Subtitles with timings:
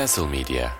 [0.00, 0.70] Castle Media.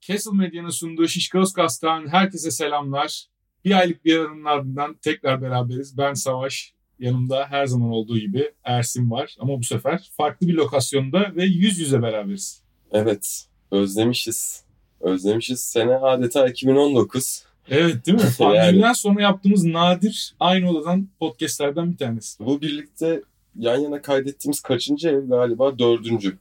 [0.00, 3.26] Castle Medya'nın sunduğu Şişko Özkas'tan herkese selamlar.
[3.64, 5.98] Bir aylık bir aranın ardından tekrar beraberiz.
[5.98, 9.36] Ben Savaş, yanımda her zaman olduğu gibi Ersin var.
[9.38, 12.62] Ama bu sefer farklı bir lokasyonda ve yüz yüze beraberiz.
[12.92, 14.64] Evet, özlemişiz.
[15.00, 15.60] Özlemişiz.
[15.60, 17.53] Sene adeta 2019.
[17.70, 18.24] Evet değil mi?
[18.38, 22.44] Pandemiden sonra yaptığımız nadir aynı odadan podcastlerden bir tanesi.
[22.46, 23.22] Bu birlikte
[23.58, 25.78] yan yana kaydettiğimiz kaçıncı ev galiba?
[25.78, 26.38] Dördüncü.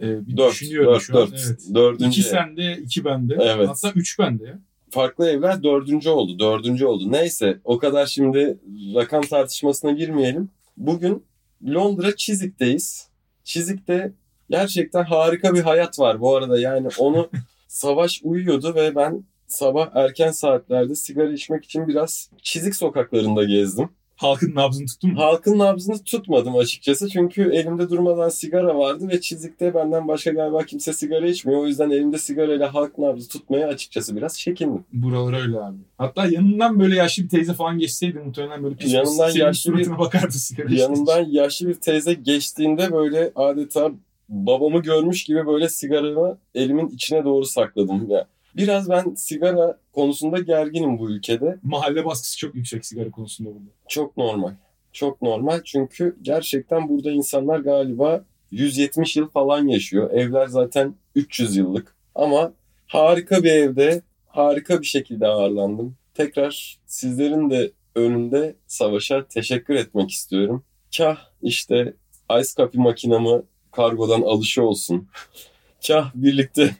[0.00, 1.26] Ee, bir Dört, düşünüyorum dört, şu an.
[1.30, 1.40] dört.
[1.46, 1.60] Evet.
[1.74, 2.32] Dördüncü İki ev.
[2.32, 3.36] sende, iki bende.
[3.40, 3.68] Evet.
[3.68, 4.58] Hatta üç bende ya.
[4.90, 6.38] Farklı evler dördüncü oldu.
[6.38, 7.12] Dördüncü oldu.
[7.12, 8.58] Neyse o kadar şimdi
[8.94, 10.48] rakam tartışmasına girmeyelim.
[10.76, 11.24] Bugün
[11.66, 13.08] Londra Chiswick'teyiz.
[13.44, 14.12] Chiswick'te
[14.50, 16.60] gerçekten harika bir hayat var bu arada.
[16.60, 17.30] Yani onu
[17.68, 23.88] Savaş uyuyordu ve ben sabah erken saatlerde sigara içmek için biraz Chiswick sokaklarında gezdim.
[24.16, 25.20] Halkın nabzını tuttun mu?
[25.20, 27.08] Halkın nabzını tutmadım açıkçası.
[27.08, 31.60] Çünkü elimde durmadan sigara vardı ve çizikte benden başka galiba kimse sigara içmiyor.
[31.60, 34.84] O yüzden elimde sigarayla halk nabzı tutmaya açıkçası biraz çekindim.
[34.92, 35.76] Buralar öyle abi.
[35.98, 39.98] Hatta yanından böyle yaşlı bir teyze falan geçseydi muhtemelen böyle pis Yanından pis yaşlı bir-
[39.98, 41.32] bakardı sigara içtiği Yanımdan için.
[41.32, 43.90] yaşlı bir teyze geçtiğinde böyle adeta
[44.28, 48.10] babamı görmüş gibi böyle sigaramı elimin içine doğru sakladım.
[48.10, 48.26] Ya
[48.56, 51.58] biraz ben sigara konusunda gerginim bu ülkede.
[51.62, 53.70] Mahalle baskısı çok yüksek sigara konusunda burada.
[53.88, 54.54] Çok normal.
[54.92, 60.10] Çok normal çünkü gerçekten burada insanlar galiba 170 yıl falan yaşıyor.
[60.10, 61.94] Evler zaten 300 yıllık.
[62.14, 62.52] Ama
[62.86, 65.96] harika bir evde harika bir şekilde ağırlandım.
[66.14, 70.64] Tekrar sizlerin de önünde savaşa teşekkür etmek istiyorum.
[70.96, 71.94] Kah işte
[72.40, 75.08] ice coffee makinamı kargodan alışı olsun.
[75.86, 76.76] Kah birlikte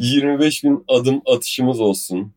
[0.00, 2.32] 25 bin adım atışımız olsun.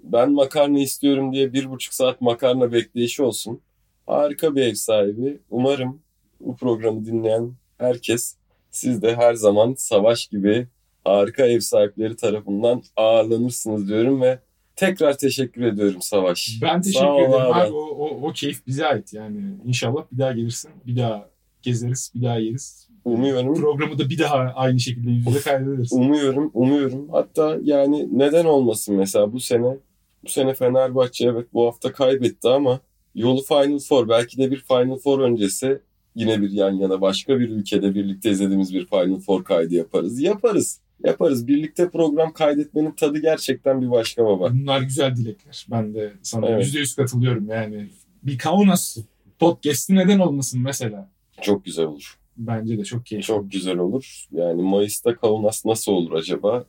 [0.00, 3.60] Ben makarna istiyorum diye bir buçuk saat makarna bekleyişi olsun.
[4.06, 5.40] Harika bir ev sahibi.
[5.50, 6.02] Umarım
[6.40, 8.36] bu programı dinleyen herkes
[8.70, 10.66] siz de her zaman savaş gibi
[11.04, 14.38] harika ev sahipleri tarafından ağırlanırsınız diyorum ve
[14.76, 16.58] tekrar teşekkür ediyorum Savaş.
[16.62, 17.34] Ben Sağ teşekkür ol ederim.
[17.34, 17.60] abi.
[17.60, 19.40] Abi, o, o, o keyif bize ait yani.
[19.64, 20.70] İnşallah bir daha gelirsin.
[20.86, 21.28] Bir daha
[21.62, 22.12] gezeriz.
[22.14, 22.88] Bir daha yeriz.
[23.04, 23.54] Umuyorum.
[23.54, 25.92] Programı da bir daha aynı şekilde yüz yüze kaydederiz.
[25.92, 27.08] Umuyorum, umuyorum.
[27.12, 29.76] Hatta yani neden olmasın mesela bu sene
[30.24, 32.80] bu sene Fenerbahçe evet bu hafta kaybetti ama
[33.14, 35.80] yolu Final Four belki de bir Final Four öncesi
[36.14, 40.20] yine bir yan yana başka bir ülkede birlikte izlediğimiz bir Final Four kaydı yaparız.
[40.20, 40.80] Yaparız.
[41.04, 41.46] Yaparız.
[41.48, 44.52] Birlikte program kaydetmenin tadı gerçekten bir başka baba.
[44.52, 45.66] Bunlar güzel dilekler.
[45.70, 46.64] Ben de sana Evet.
[46.64, 47.86] yüzde yüz katılıyorum yani.
[48.22, 48.96] Bir Kaunas
[49.38, 51.10] podcast'i neden olmasın mesela?
[51.40, 52.18] Çok güzel olur.
[52.46, 53.26] Bence de çok keyifli.
[53.26, 54.26] Çok güzel olur.
[54.32, 56.64] Yani Mayıs'ta Kaunas nasıl olur acaba?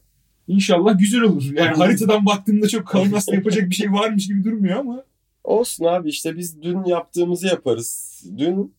[0.47, 1.43] İnşallah güzel olur.
[1.53, 5.03] Yani haritadan baktığımda çok Kaunas'ta yapacak bir şey varmış gibi durmuyor ama
[5.43, 8.23] Olsun abi işte biz dün yaptığımızı yaparız.
[8.37, 8.73] Dün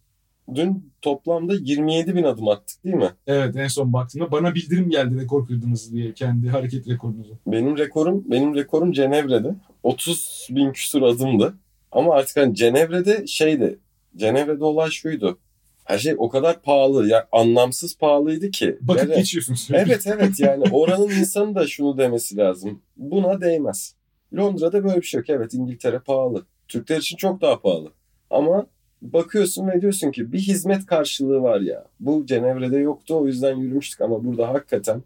[0.54, 3.10] dün toplamda 27 bin adım attık değil mi?
[3.26, 7.38] evet en son baktığımda bana bildirim geldi rekor kırdınız diye kendi hareket rekorunuzu.
[7.46, 9.54] Benim rekorum benim rekorum Cenevre'de.
[9.82, 11.54] 30 bin küsur adımdı.
[11.92, 13.78] Ama artık hani Cenevre'de şeydi.
[14.16, 15.38] Cenevre'de olay şuydu.
[15.84, 17.08] Her şey o kadar pahalı.
[17.08, 18.78] Ya anlamsız pahalıydı ki.
[18.80, 19.82] Bakıp Yani- geçiyorsun sürekli.
[19.92, 22.82] Evet evet yani oranın insanı da şunu demesi lazım.
[22.96, 23.94] Buna değmez.
[24.36, 25.30] Londra'da böyle bir şey yok.
[25.30, 26.44] Evet İngiltere pahalı.
[26.68, 27.92] Türkler için çok daha pahalı.
[28.30, 28.66] Ama
[29.02, 31.86] bakıyorsun ve diyorsun ki bir hizmet karşılığı var ya.
[32.00, 35.02] Bu Cenevre'de yoktu o yüzden yürümüştük ama burada hakikaten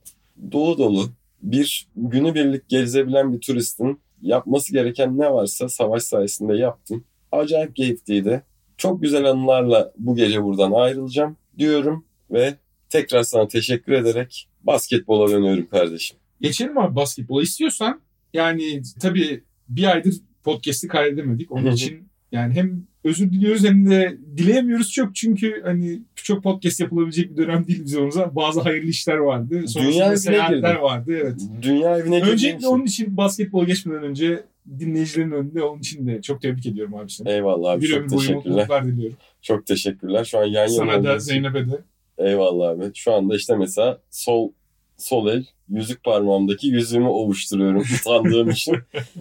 [0.53, 1.05] dolu dolu
[1.43, 7.05] bir günübirlik gezebilen bir turistin yapması gereken ne varsa savaş sayesinde yaptım.
[7.33, 8.43] Acayip keyifliydi.
[8.79, 12.55] Çok güzel anılarla bu gece buradan ayrılacağım diyorum ve
[12.89, 16.17] tekrar sana teşekkür ederek basketbola dönüyorum kardeşim.
[16.41, 18.01] Geçelim abi basketbola istiyorsan.
[18.33, 21.53] Yani tabii bir aydır podcast'i kaydedemedik.
[21.53, 27.31] Onun için yani hem özür diliyoruz hem de dileyemiyoruz çok çünkü hani çok podcast yapılabilecek
[27.31, 29.51] bir dönem değil bize onun Bazı hayırlı işler vardı.
[29.51, 30.83] Dünya Sonrasında evine seyahatler girdin.
[30.83, 31.41] vardı evet.
[31.63, 34.45] Dünya evine Öncelikle onun için basketbola geçmeden önce
[34.79, 37.31] dinleyicilerin önünde onun için de çok tebrik ediyorum abi seni.
[37.31, 39.17] Eyvallah abi bir çok ömür boyu mutluluklar diliyorum.
[39.43, 40.25] Çok teşekkürler.
[40.25, 41.83] Şu an yan yana Sana da Zeynep'e de.
[42.19, 42.91] Eyvallah abi.
[42.95, 44.53] Şu anda işte mesela sol
[44.97, 48.77] sol el yüzük parmağımdaki yüzüğümü ovuşturuyorum utandığım için.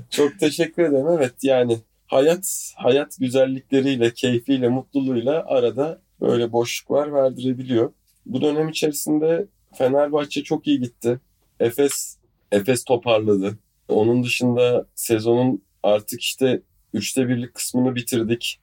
[0.10, 1.08] Çok teşekkür ederim.
[1.18, 1.78] Evet yani
[2.08, 7.92] hayat hayat güzellikleriyle, keyfiyle, mutluluğuyla arada böyle boşluklar verdirebiliyor.
[8.26, 11.20] Bu dönem içerisinde Fenerbahçe çok iyi gitti.
[11.60, 12.18] Efes
[12.52, 13.58] Efes toparladı.
[13.90, 16.62] Onun dışında sezonun artık işte
[16.94, 18.60] üçte birlik kısmını bitirdik.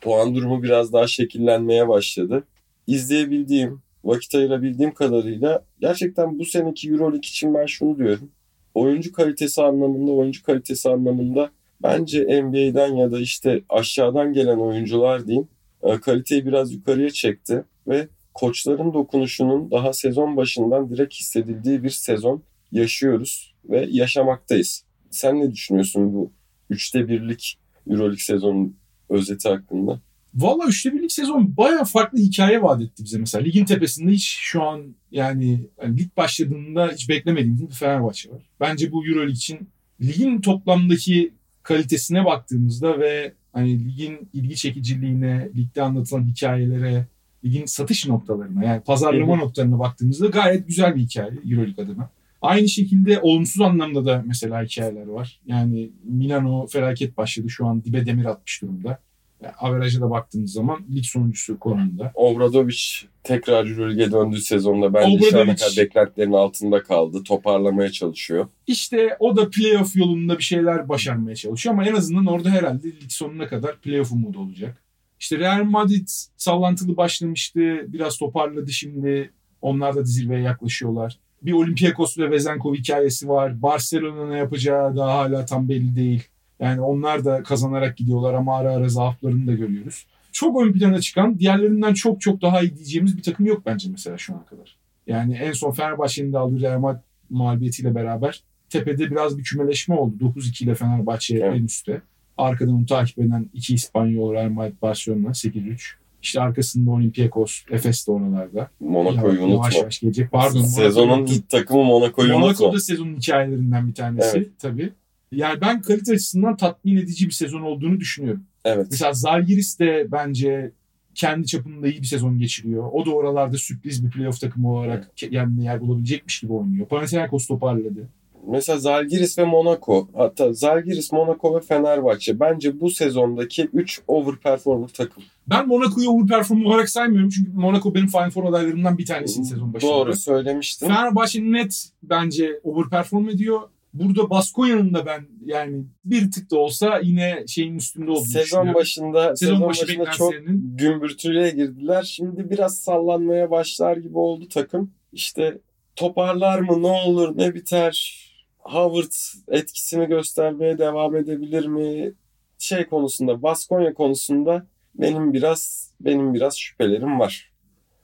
[0.00, 2.44] Puan durumu biraz daha şekillenmeye başladı.
[2.86, 8.30] İzleyebildiğim, vakit ayırabildiğim kadarıyla gerçekten bu seneki Euroleague için ben şunu diyorum.
[8.74, 11.50] oyuncu kalitesi anlamında, oyuncu kalitesi anlamında
[11.82, 15.48] bence NBA'den ya da işte aşağıdan gelen oyuncular diyeyim
[15.82, 22.42] e, kaliteyi biraz yukarıya çekti ve koçların dokunuşunun daha sezon başından direkt hissedildiği bir sezon
[22.72, 24.84] yaşıyoruz ve yaşamaktayız.
[25.10, 26.32] Sen ne düşünüyorsun bu
[26.70, 28.76] üçte birlik Euroleague sezonun
[29.08, 30.00] özeti hakkında?
[30.34, 33.44] Valla üçte birlik sezon baya farklı hikaye vaat etti bize mesela.
[33.44, 38.42] Ligin tepesinde hiç şu an yani, yani lig başladığında hiç beklemediğimiz bir Fenerbahçe var.
[38.60, 39.68] Bence bu Euroleague için
[40.00, 41.32] ligin toplamdaki
[41.62, 47.06] kalitesine baktığımızda ve hani ligin ilgi çekiciliğine, ligde anlatılan hikayelere,
[47.44, 52.10] ligin satış noktalarına yani pazarlama hı noktalarına baktığımızda gayet güzel bir hikaye Euroleague adına.
[52.42, 55.40] Aynı şekilde olumsuz anlamda da mesela hikayeler var.
[55.46, 57.50] Yani Milano felaket başladı.
[57.50, 58.98] Şu an dibe demir atmış durumda.
[59.42, 62.12] Yani averaja da baktığınız zaman lig sonuncusu konumunda.
[62.14, 62.82] Obradovic
[63.22, 67.22] tekrar Euroleague'e döndüğü sezonda bence Obradovic, şu ana kadar beklentilerin altında kaldı.
[67.22, 68.46] Toparlamaya çalışıyor.
[68.66, 73.10] İşte o da playoff yolunda bir şeyler başarmaya çalışıyor ama en azından orada herhalde lig
[73.10, 74.82] sonuna kadar playoff umudu olacak.
[75.20, 77.60] İşte Real Madrid sallantılı başlamıştı.
[77.86, 79.32] Biraz toparladı şimdi.
[79.62, 81.18] Onlar da zirveye yaklaşıyorlar.
[81.42, 83.62] Bir Olympiakos ve Vezenkov hikayesi var.
[83.62, 86.28] Barcelona ne yapacağı daha hala tam belli değil.
[86.60, 90.06] Yani onlar da kazanarak gidiyorlar ama ara ara zaaflarını da görüyoruz.
[90.32, 94.18] Çok ön plana çıkan, diğerlerinden çok çok daha iyi diyeceğimiz bir takım yok bence mesela
[94.18, 94.76] şu ana kadar.
[95.06, 97.00] Yani en son Fenerbahçe'nin de aldığı Real Madrid
[97.30, 100.14] mağlubiyetiyle beraber tepede biraz bir kümeleşme oldu.
[100.36, 101.56] 9-2 ile Fenerbahçe evet.
[101.56, 102.02] en üstte.
[102.38, 105.94] Arkadan onu takip eden iki İspanyol Real Madrid Barcelona 8-3.
[106.22, 108.70] İşte arkasında Olympiakos, Efes de oralarda.
[108.80, 109.54] Monaco'yu unutma.
[109.54, 110.30] Yavaş yavaş gelecek.
[110.30, 110.62] Pardon.
[110.62, 112.66] Sezonun Monaco, takımı Monaco'yu Monaco unutma.
[112.66, 114.48] Monaco da sezonun hikayelerinden bir tanesi evet.
[114.58, 114.92] tabii.
[115.32, 118.42] Yani ben kalite açısından tatmin edici bir sezon olduğunu düşünüyorum.
[118.64, 118.86] Evet.
[118.90, 120.72] Mesela Zalgiris de bence
[121.14, 122.90] kendi çapında iyi bir sezon geçiriyor.
[122.92, 126.86] O da oralarda sürpriz bir playoff takımı olarak kendine yer bulabilecekmiş gibi oynuyor.
[126.86, 128.08] Panathinaikos toparladı.
[128.46, 135.22] Mesela Zalgiris ve Monaco, hatta Zalgiris, Monaco ve Fenerbahçe bence bu sezondaki 3 overperformer takım.
[135.50, 139.90] Ben Monaco'yu overperformer olarak saymıyorum çünkü Monaco benim Final Four adaylarımdan bir tanesi sezon başında.
[139.90, 140.86] Doğru söylemiştin.
[140.86, 143.60] Fenerbahçe net bence overperform ediyor.
[143.94, 149.36] Burada Baskonya'nın da ben yani bir tık da olsa yine şeyin üstünde olduğunu Sezon başında
[149.36, 150.34] sezon, sezon başı başında çok
[150.78, 152.02] gümbürtülüğe girdiler.
[152.02, 154.90] Şimdi biraz sallanmaya başlar gibi oldu takım.
[155.12, 155.58] İşte
[155.96, 158.24] toparlar mı ne olur ne biter
[158.58, 159.12] Howard
[159.48, 162.12] etkisini göstermeye devam edebilir mi?
[162.58, 164.66] Şey konusunda, Baskonya konusunda
[164.98, 167.52] benim biraz benim biraz şüphelerim var.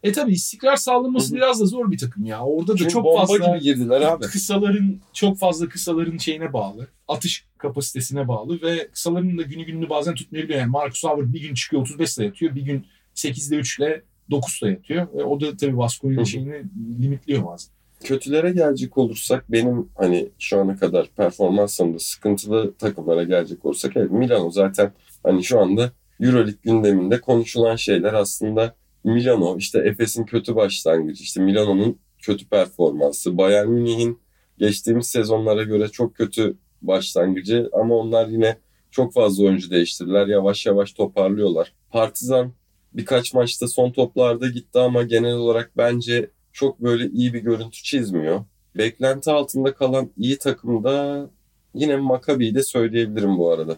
[0.03, 1.37] E tabi istikrar sağlaması Hı-hı.
[1.37, 2.45] biraz da zor bir takım ya.
[2.45, 4.25] Orada da Çünkü çok bomba fazla gibi girdiler abi.
[4.25, 6.89] Kısaların çok fazla kısaların şeyine bağlı.
[7.09, 10.61] Atış kapasitesine bağlı ve kısaların da günü gününü bazen tutmayabiliyor.
[10.61, 12.55] Yani Marcus Howard bir gün çıkıyor 35 ile yatıyor.
[12.55, 15.07] Bir gün 8'de 3 ile 9 ile yatıyor.
[15.15, 16.63] Ve o da tabii Baskonya'nın şeyini
[17.01, 17.75] limitliyor bazen
[18.05, 24.51] kötülere gelecek olursak benim hani şu ana kadar performansımda sıkıntılı takımlara gelecek olursak evet Milano
[24.51, 24.93] zaten
[25.23, 31.99] hani şu anda Euroleague gündeminde konuşulan şeyler aslında Milano işte Efes'in kötü başlangıcı işte Milano'nun
[32.23, 34.19] kötü performansı Bayern Münih'in
[34.59, 38.57] geçtiğimiz sezonlara göre çok kötü başlangıcı ama onlar yine
[38.91, 40.27] çok fazla oyuncu değiştirdiler.
[40.27, 41.73] Yavaş yavaş toparlıyorlar.
[41.91, 42.53] Partizan
[42.93, 48.45] birkaç maçta son toplarda gitti ama genel olarak bence çok böyle iyi bir görüntü çizmiyor.
[48.77, 51.31] Beklenti altında kalan iyi takımda
[51.75, 53.77] yine Maccabi'yi de söyleyebilirim bu arada.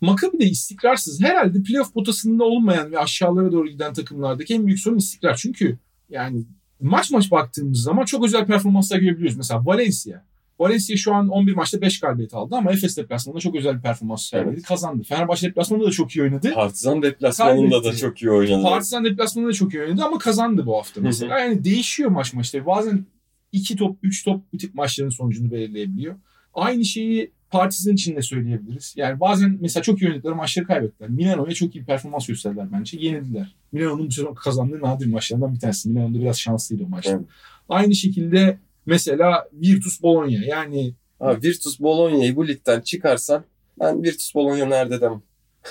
[0.00, 1.22] Maccabi de istikrarsız.
[1.22, 5.36] Herhalde playoff potasında olmayan ve aşağılara doğru giden takımlardaki en büyük sorun istikrar.
[5.36, 5.78] Çünkü
[6.10, 6.44] yani
[6.80, 9.36] maç maç baktığımız zaman çok özel performanslar görebiliyoruz.
[9.36, 10.22] Mesela Valencia.
[10.58, 14.28] Valencia şu an 11 maçta 5 galibiyet aldı ama Efes deplasmanında çok özel bir performans
[14.28, 14.54] sergiledi.
[14.54, 14.66] Evet.
[14.66, 15.02] Kazandı.
[15.02, 16.54] Fenerbahçe deplasmanında da çok iyi oynadı.
[16.54, 18.62] Partizan deplasmanında da çok iyi oynadı.
[18.62, 21.38] Partizan deplasmanında da çok iyi oynadı ama kazandı bu hafta mesela.
[21.38, 22.66] yani değişiyor maç maçta.
[22.66, 23.06] Bazen
[23.52, 26.14] 2 top, 3 top bu tip maçların sonucunu belirleyebiliyor.
[26.54, 28.94] Aynı şeyi Partizan için de söyleyebiliriz.
[28.96, 31.10] Yani bazen mesela çok iyi oynadıkları maçları kaybettiler.
[31.10, 32.98] Milano'ya çok iyi performans gösterdiler bence.
[33.00, 33.54] Yenildiler.
[33.72, 35.88] Milano'nun bu sezon kazandığı nadir maçlarından bir tanesi.
[35.88, 37.12] Milano'da biraz şanslıydı o maçta.
[37.12, 37.24] Evet.
[37.68, 43.44] Aynı şekilde Mesela Virtus Bologna yani Ha, Virtus Bologna'yı bu ligden çıkarsan
[43.80, 45.22] ben Virtus Bologna nerede demem.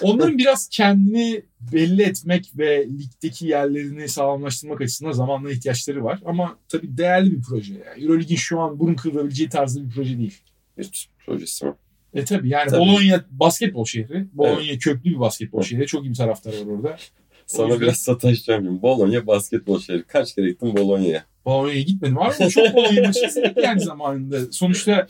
[0.02, 1.42] Onların biraz kendini
[1.74, 6.22] belli etmek ve ligdeki yerlerini sağlamlaştırmak açısından zamanla ihtiyaçları var.
[6.26, 7.74] Ama tabii değerli bir proje.
[7.74, 10.38] Yani Eurolig'in şu an burun kıvırabileceği tarzda bir proje değil.
[10.78, 11.74] Virtus projesi mi?
[12.14, 12.80] E tabii yani tabii.
[12.80, 14.28] Bologna basketbol şehri.
[14.34, 14.84] Bologna evet.
[14.84, 15.88] köklü bir basketbol şehri.
[15.88, 16.98] Çok iyi bir taraftar var orada.
[17.46, 17.82] Sana yüzden...
[17.82, 18.82] biraz sataşacağım.
[18.82, 20.04] Bologna basketbol şehri.
[20.04, 21.24] Kaç kere gittin Bologna'ya?
[21.46, 24.52] Bologna'ya gitmedim abi ama çok Bologna maçı izledik yani zamanında.
[24.52, 25.08] Sonuçta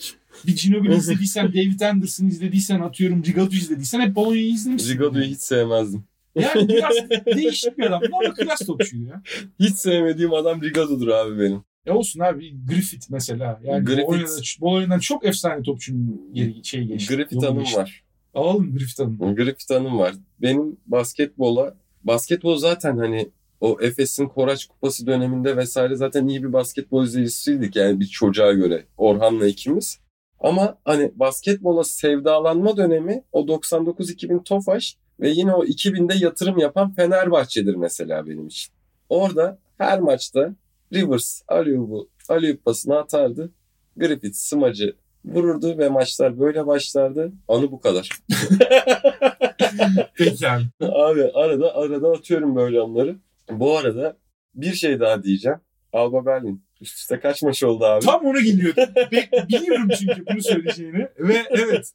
[0.48, 5.04] bir Ginobili izlediysen, David Anderson izlediysen, atıyorum Rigado izlediysen hep Bologna'yı izlemişsin.
[5.04, 5.26] Yani.
[5.26, 6.04] hiç sevmezdim.
[6.36, 6.96] Yani biraz
[7.26, 9.22] değişik bir adam ama klas topçuydu ya.
[9.60, 11.64] Hiç sevmediğim adam Rigado'dur abi benim.
[11.86, 13.60] E olsun abi Griffith mesela.
[13.64, 14.30] Yani Griffith- oynanan,
[14.62, 17.16] bol oynanan çok efsane topçunun yeri şey geçti.
[17.16, 17.78] Griffith Hanım geçti.
[17.78, 18.04] var.
[18.34, 19.36] Alalım Griffith Hanım.
[19.36, 20.16] Griffith Hanım var.
[20.42, 23.30] Benim basketbola, basketbol zaten hani
[23.62, 28.86] o Efes'in Koraç Kupası döneminde vesaire zaten iyi bir basketbol izleyicisiydik yani bir çocuğa göre
[28.98, 30.00] Orhan'la ikimiz.
[30.40, 37.76] Ama hani basketbola sevdalanma dönemi o 99-2000 Tofaş ve yine o 2000'de yatırım yapan Fenerbahçe'dir
[37.76, 38.74] mesela benim için.
[39.10, 40.56] Orada her maçta
[40.94, 43.52] Rivers Aliyub'u Aliyub pasını atardı.
[43.98, 47.32] Griffith smacı vururdu ve maçlar böyle başlardı.
[47.48, 48.10] Anı bu kadar.
[50.16, 50.64] Peki abi.
[50.82, 53.16] Abi arada arada atıyorum böyle anları.
[53.52, 54.18] Bu arada
[54.56, 55.60] bir şey daha diyeceğim.
[55.94, 56.66] Alba Berlin.
[56.82, 58.06] Üst üste kaç maç oldu abi?
[58.06, 58.82] Tam ona geliyordu.
[59.12, 61.08] Be- biliyorum çünkü bunu söyleyeceğini.
[61.20, 61.92] Ve evet.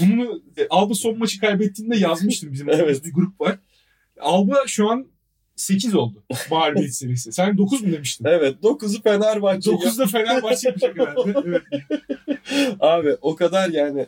[0.00, 3.04] Bunu e, Alba son maçı kaybettiğinde yazmıştım bizim evet.
[3.04, 3.58] bir grup var.
[4.20, 5.06] Alba şu an
[5.56, 7.32] 8 oldu mağlubiyet serisi.
[7.32, 8.24] Sen 9 mu demiştin?
[8.24, 9.70] Evet 9'u Fenerbahçe.
[9.70, 11.34] 9'da Fenerbahçe yapacak herhalde.
[12.50, 12.76] Evet.
[12.80, 14.06] Abi o kadar yani.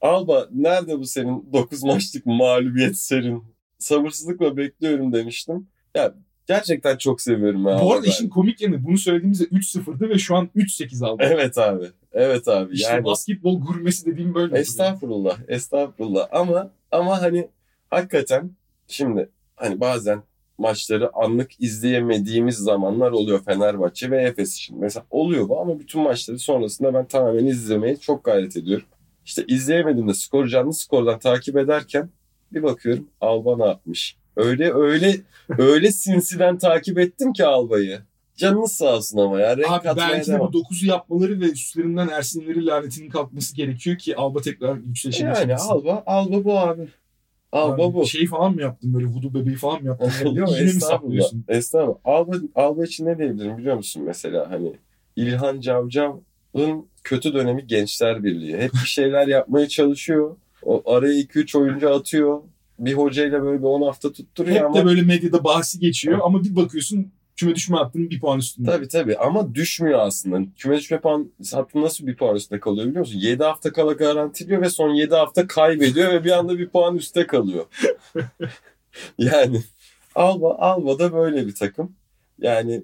[0.00, 3.44] Alba nerede bu senin 9 maçlık mağlubiyet serin?
[3.78, 5.66] Sabırsızlıkla bekliyorum demiştim.
[5.94, 6.14] Ya
[6.46, 7.80] gerçekten çok seviyorum ya.
[7.80, 11.22] Bu arada işin komik yanı bunu söylediğimizde 3-0'dı ve şu an 3-8 aldı.
[11.26, 11.84] Evet abi.
[12.12, 12.74] Evet abi.
[12.74, 14.46] İşte yani basketbol gurmesi dediğim böyle.
[14.46, 14.60] oluyor.
[14.60, 16.28] Estağfurullah, estağfurullah.
[16.32, 17.48] Ama ama hani
[17.90, 18.50] hakikaten
[18.88, 20.22] şimdi hani bazen
[20.60, 24.80] maçları anlık izleyemediğimiz zamanlar oluyor Fenerbahçe ve Efes için.
[24.80, 28.86] Mesela oluyor bu ama bütün maçları sonrasında ben tamamen izlemeye çok gayret ediyorum.
[29.24, 32.10] İşte izleyemediğimde skor canlı skordan takip ederken
[32.52, 34.16] bir bakıyorum Alba ne yapmış.
[34.36, 35.16] Öyle öyle
[35.58, 38.00] öyle sinsiden takip ettim ki Alba'yı.
[38.36, 39.56] Canınız sağ olsun ama ya.
[39.56, 44.40] Renk Abi belki de bu 9'u yapmaları ve üstlerinden Ersinleri lanetinin kalkması gerekiyor ki Alba
[44.40, 45.68] tekrar yükselişe Yani geçebilsin.
[45.68, 46.88] Alba, Alba bu abi.
[47.52, 48.06] Alba Abi bu.
[48.06, 50.10] Şey falan mı yaptın böyle vudu bebeği falan mı yaptın?
[50.24, 51.30] Yine mi estağfurullah.
[51.48, 51.98] Estağfurullah.
[52.04, 54.72] Alba, Alba için ne diyebilirim biliyor musun mesela hani
[55.16, 58.56] İlhan Cavcav'ın kötü dönemi Gençler Birliği.
[58.56, 60.36] Hep bir şeyler yapmaya çalışıyor.
[60.62, 62.42] O araya 2-3 oyuncu atıyor.
[62.78, 66.44] Bir hocayla böyle bir 10 hafta tutturuyor Hep ama de böyle medyada bahsi geçiyor ama
[66.44, 68.70] bir bakıyorsun küme düşme hattının bir puan üstünde.
[68.70, 70.40] Tabii tabii ama düşmüyor aslında.
[70.56, 73.18] Küme düşme puan hattı nasıl bir puan üstte kalıyor biliyor musun?
[73.18, 77.26] 7 hafta kala garantiliyor ve son 7 hafta kaybediyor ve bir anda bir puan üstte
[77.26, 77.64] kalıyor.
[79.18, 79.62] yani
[80.14, 81.96] Alba, Alba da böyle bir takım.
[82.38, 82.82] Yani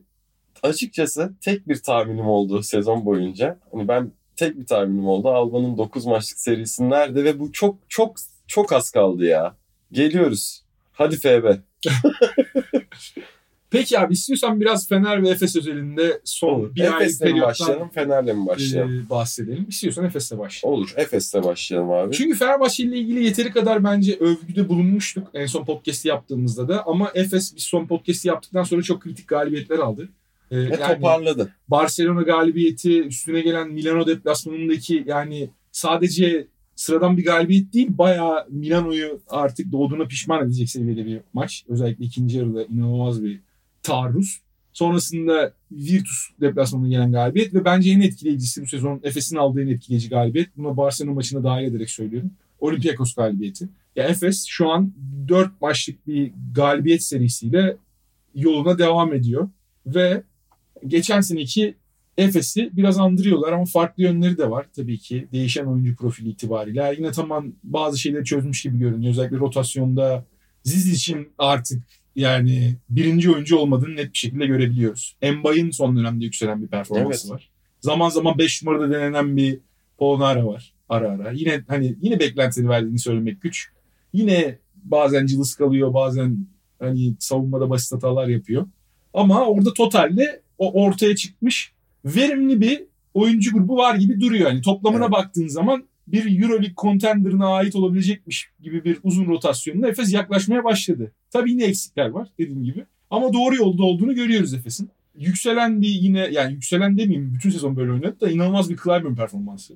[0.62, 3.58] açıkçası tek bir tahminim oldu sezon boyunca.
[3.72, 5.28] Hani ben tek bir tahminim oldu.
[5.28, 9.56] Alba'nın 9 maçlık serisi nerede ve bu çok çok çok az kaldı ya.
[9.92, 10.64] Geliyoruz.
[10.92, 11.44] Hadi FB.
[13.70, 16.74] Peki abi istiyorsan biraz Fener ve Efes özelinde son Olur.
[16.74, 19.04] bir Efes'le mi periyottan başlayalım, Fener'le mi başlayalım?
[19.06, 19.66] e, bahsedelim.
[19.68, 20.78] İstiyorsan Efes'le başlayalım.
[20.78, 20.92] Olur.
[20.96, 22.16] Efes'le başlayalım abi.
[22.16, 26.86] Çünkü Fenerbahçe ile ilgili yeteri kadar bence övgüde bulunmuştuk en son podcast'i yaptığımızda da.
[26.86, 30.08] Ama Efes biz son podcast'i yaptıktan sonra çok kritik galibiyetler aldı.
[30.50, 31.52] Ee, Ve yani toparladı.
[31.68, 36.46] Barcelona galibiyeti, üstüne gelen Milano deplasmanındaki yani sadece
[36.76, 41.64] sıradan bir galibiyet değil bayağı Milano'yu artık doğduğuna pişman edecek seviyede bir maç.
[41.68, 43.40] Özellikle ikinci yarıda inanılmaz bir
[43.86, 44.40] taarruz.
[44.72, 50.08] Sonrasında Virtus deplasmanına gelen galibiyet ve bence en etkileyicisi bu sezon Efes'in aldığı en etkileyici
[50.08, 50.56] galibiyet.
[50.56, 52.30] Buna Barcelona maçına dahil ederek söylüyorum.
[52.60, 53.68] Olympiakos galibiyeti.
[53.96, 54.92] Ya Efes şu an
[55.28, 57.76] 4 maçlık bir galibiyet serisiyle
[58.34, 59.48] yoluna devam ediyor.
[59.86, 60.22] Ve
[60.86, 61.74] geçen seneki
[62.18, 65.26] Efes'i biraz andırıyorlar ama farklı yönleri de var tabii ki.
[65.32, 66.94] Değişen oyuncu profili itibariyle.
[66.98, 69.10] Yine tamam bazı şeyleri çözmüş gibi görünüyor.
[69.10, 70.24] Özellikle rotasyonda
[70.66, 71.82] Ziz için artık
[72.16, 75.16] yani birinci oyuncu olmadığını net bir şekilde görebiliyoruz.
[75.22, 77.34] Embay'ın son dönemde yükselen bir performansı Evet.
[77.34, 77.50] var.
[77.80, 79.60] Zaman zaman 5 numarada denenen bir
[79.98, 81.30] Polonara var ara ara.
[81.32, 83.68] Yine hani yine beklentileri verdiğini söylemek güç.
[84.12, 86.46] Yine bazen cılız kalıyor, bazen
[86.78, 88.66] hani savunmada basit hatalar yapıyor.
[89.14, 91.72] Ama orada totalde o ortaya çıkmış
[92.04, 92.82] verimli bir
[93.14, 94.50] oyuncu grubu var gibi duruyor.
[94.50, 95.12] Yani toplamına Evet.
[95.12, 101.12] baktığın zaman bir Euroleague contender'ına ait olabilecekmiş gibi bir uzun rotasyonla Efes yaklaşmaya başladı.
[101.30, 102.84] Tabii yine eksikler var dediğim gibi.
[103.10, 104.90] Ama doğru yolda olduğunu görüyoruz Efes'in.
[105.18, 109.74] Yükselen bir yine yani yükselen demeyeyim bütün sezon böyle oynadı da inanılmaz bir Clyburn performansı.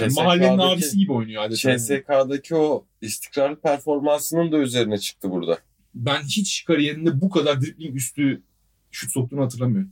[0.00, 1.78] Yani mahallenin abisi gibi oynuyor adeta.
[1.78, 5.58] CSK'daki o istikrarlı performansının da üzerine çıktı burada.
[5.94, 8.42] ben hiç kariyerinde bu kadar dribbling üstü
[8.90, 9.90] şut soktuğunu hatırlamıyorum.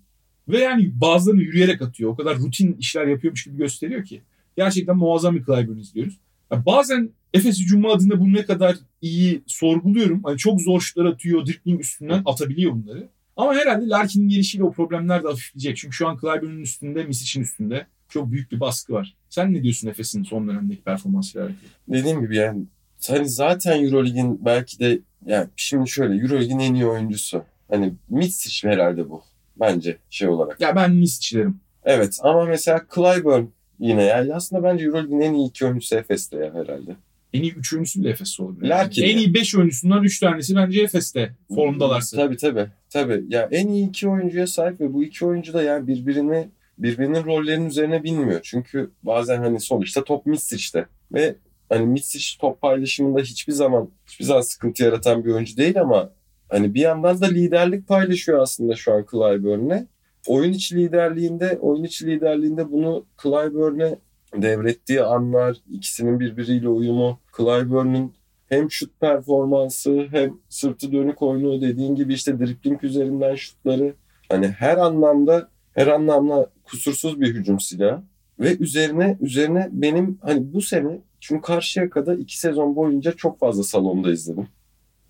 [0.48, 2.10] Ve yani bazılarını yürüyerek atıyor.
[2.10, 4.22] O kadar rutin işler yapıyormuş gibi gösteriyor ki.
[4.56, 6.18] Gerçekten muazzam bir Clyburn izliyoruz.
[6.52, 10.22] Ya bazen Efes hücumu adına bunu ne kadar iyi sorguluyorum.
[10.24, 13.08] Hani çok zor şutlar atıyor, dribbling üstünden atabiliyor bunları.
[13.36, 15.76] Ama herhalde Larkin'in gelişiyle o problemler de hafifleyecek.
[15.76, 19.14] Çünkü şu an Clyburn'un üstünde, Misic'in üstünde çok büyük bir baskı var.
[19.28, 21.68] Sen ne diyorsun Efes'in son dönemdeki performansıyla alakalı?
[21.88, 22.64] Dediğim gibi yani
[23.08, 27.44] hani zaten Eurolig'in belki de yani şimdi şöyle Eurolig'in en iyi oyuncusu.
[27.70, 29.22] Hani Mitsic herhalde bu.
[29.60, 30.60] bence şey olarak.
[30.60, 31.60] Ya ben Misic'lerim.
[31.84, 33.44] Evet ama mesela Clyburn
[33.82, 36.96] yine ya aslında bence Euroleague'in en iyi iki oyuncusu Efes'te ya herhalde.
[37.32, 38.68] En iyi 3 oyuncusu bile Efes'te olabilir.
[38.68, 42.16] Larkin en iyi 5 oyuncusundan 3 tanesi bence Efes'te formdalarsa.
[42.16, 42.66] Tabii tabii.
[42.90, 43.24] Tabii.
[43.28, 46.48] Ya en iyi iki oyuncuya sahip ve bu iki oyuncu da yani birbirini
[46.78, 48.40] birbirinin rollerinin üzerine binmiyor.
[48.42, 51.36] Çünkü bazen hani sonuçta top Mitsic'te ve
[51.68, 56.12] hani Mitsic top paylaşımında hiçbir zaman hiçbir zaman sıkıntı yaratan bir oyuncu değil ama
[56.48, 59.86] hani bir yandan da liderlik paylaşıyor aslında şu an Clyburn'le.
[60.26, 63.98] Oyun içi liderliğinde, oyun içi liderliğinde bunu Clyburn'e
[64.36, 68.12] devrettiği anlar, ikisinin birbiriyle uyumu, Clyburn'un
[68.48, 73.94] hem şut performansı hem sırtı dönük oyunu dediğin gibi işte dribling üzerinden şutları
[74.28, 78.02] hani her anlamda her anlamda kusursuz bir hücum silahı
[78.40, 84.12] ve üzerine üzerine benim hani bu sene çünkü Karşıyaka'da iki sezon boyunca çok fazla salonda
[84.12, 84.48] izledim.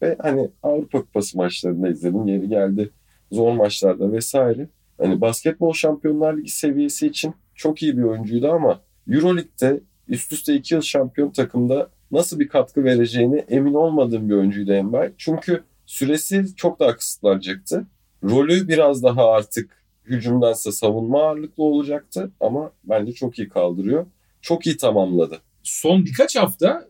[0.03, 2.27] Ve hani Avrupa Kupası maçlarında izledim.
[2.27, 2.91] Yeri geldi
[3.33, 4.69] zor maçlarda vesaire.
[4.99, 8.81] Hani basketbol şampiyonlar ligi seviyesi için çok iyi bir oyuncuydu ama
[9.11, 14.73] Euroleague'de üst üste iki yıl şampiyon takımda nasıl bir katkı vereceğini emin olmadığım bir oyuncuydu
[14.73, 15.13] Emre.
[15.19, 17.87] Çünkü süresi çok daha kısıtlanacaktı.
[18.25, 24.07] Rolü biraz daha artık hücumdansa savunma ağırlıklı olacaktı ama bence çok iyi kaldırıyor.
[24.41, 25.39] Çok iyi tamamladı.
[25.63, 26.89] Son birkaç hafta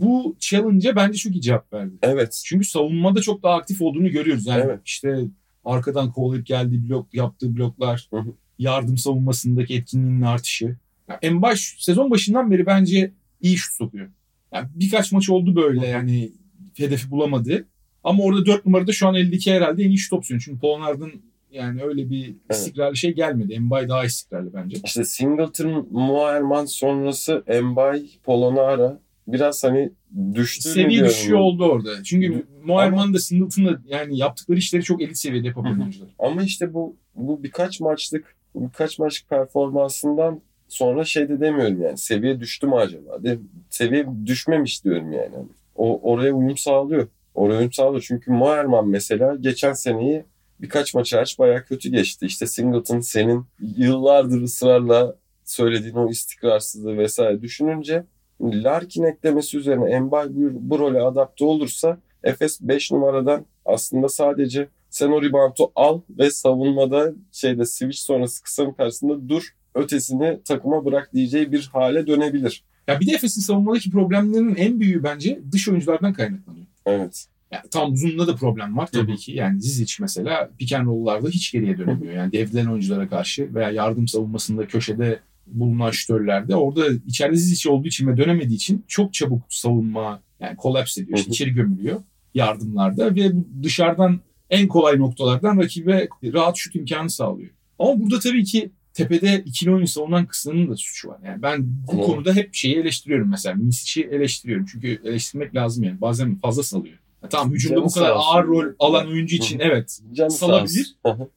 [0.00, 1.94] bu challenge'a bence çok iyi cevap verdi.
[2.02, 2.42] Evet.
[2.44, 4.46] Çünkü savunmada çok daha aktif olduğunu görüyoruz.
[4.46, 4.80] Yani Evet.
[4.84, 5.18] işte
[5.66, 8.32] arkadan kovalayıp geldiği blok, yaptığı bloklar, Hı hı.
[8.58, 10.76] yardım savunmasındaki etkinliğinin artışı.
[11.08, 14.08] Ya en baş sezon başından beri bence iyi şut sokuyor.
[14.52, 16.32] Yani birkaç maç oldu böyle yani
[16.76, 17.66] hedefi bulamadı.
[18.04, 20.42] Ama orada 4 numarada şu an eldeki herhalde en iyi şut opsiyonu.
[20.42, 21.12] Çünkü Polnard'ın
[21.50, 23.52] yani öyle bir istikrarlı şey gelmedi.
[23.52, 24.76] Embay daha istikrarlı bence.
[24.84, 29.92] İşte Singleton, Muayerman sonrası Embay, Polonara biraz hani
[30.34, 30.68] düştü.
[30.68, 32.02] Seviye düşüyor oldu orada.
[32.04, 35.64] Çünkü Ama- Moerman da Singleton'da yani yaptıkları işleri çok elit seviyede Hı hı.
[35.68, 36.08] oyuncular.
[36.18, 42.40] Ama işte bu bu birkaç maçlık birkaç maçlık performansından sonra şey de demiyorum yani seviye
[42.40, 43.22] düştü mü acaba?
[43.22, 43.38] De,
[43.70, 45.34] seviye düşmemiş diyorum yani.
[45.76, 47.08] O oraya uyum sağlıyor.
[47.34, 48.04] Oraya uyum sağlıyor.
[48.08, 50.24] Çünkü Moerman mesela geçen seneyi
[50.60, 52.26] birkaç maç hariç bayağı kötü geçti.
[52.26, 53.44] İşte Singleton senin
[53.76, 58.04] yıllardır ısrarla söylediğin o istikrarsızlığı vesaire düşününce
[58.40, 65.22] Larkin eklemesi üzerine Embay bu, role adapte olursa Efes 5 numaradan aslında sadece sen o
[65.22, 71.70] reboundu al ve savunmada şeyde switch sonrası kısanın karşısında dur ötesini takıma bırak diyeceği bir
[71.72, 72.64] hale dönebilir.
[72.86, 76.66] Ya bir de Efes'in savunmadaki problemlerinin en büyüğü bence dış oyunculardan kaynaklanıyor.
[76.86, 77.26] Evet.
[77.52, 79.32] Yani tam uzunluğunda da problem var tabii ki.
[79.32, 82.14] Yani Zizic mesela pick and roll'larda hiç geriye dönemiyor.
[82.14, 88.06] Yani devrilen oyunculara karşı veya yardım savunmasında köşede bulunan şütörlerde orada içeride Zizic olduğu için
[88.06, 91.18] ve dönemediği için çok çabuk savunma yani kolaps ediyor.
[91.18, 92.02] İşte içeri gömülüyor
[92.34, 93.32] yardımlarda ve
[93.62, 97.50] dışarıdan en kolay noktalardan rakibe rahat şut imkanı sağlıyor.
[97.78, 101.18] Ama burada tabii ki tepede ikili oyun savunan kısmının da suçu var.
[101.24, 102.06] Yani ben bu Hı.
[102.06, 103.54] konuda hep şeyi eleştiriyorum mesela.
[103.54, 104.66] Misic'i eleştiriyorum.
[104.72, 106.00] Çünkü eleştirmek lazım yani.
[106.00, 106.98] Bazen fazla salıyor.
[107.22, 110.96] Ya tamam hücumda Canı bu kadar ağır rol alan oyuncu için evet Canı Salabilir.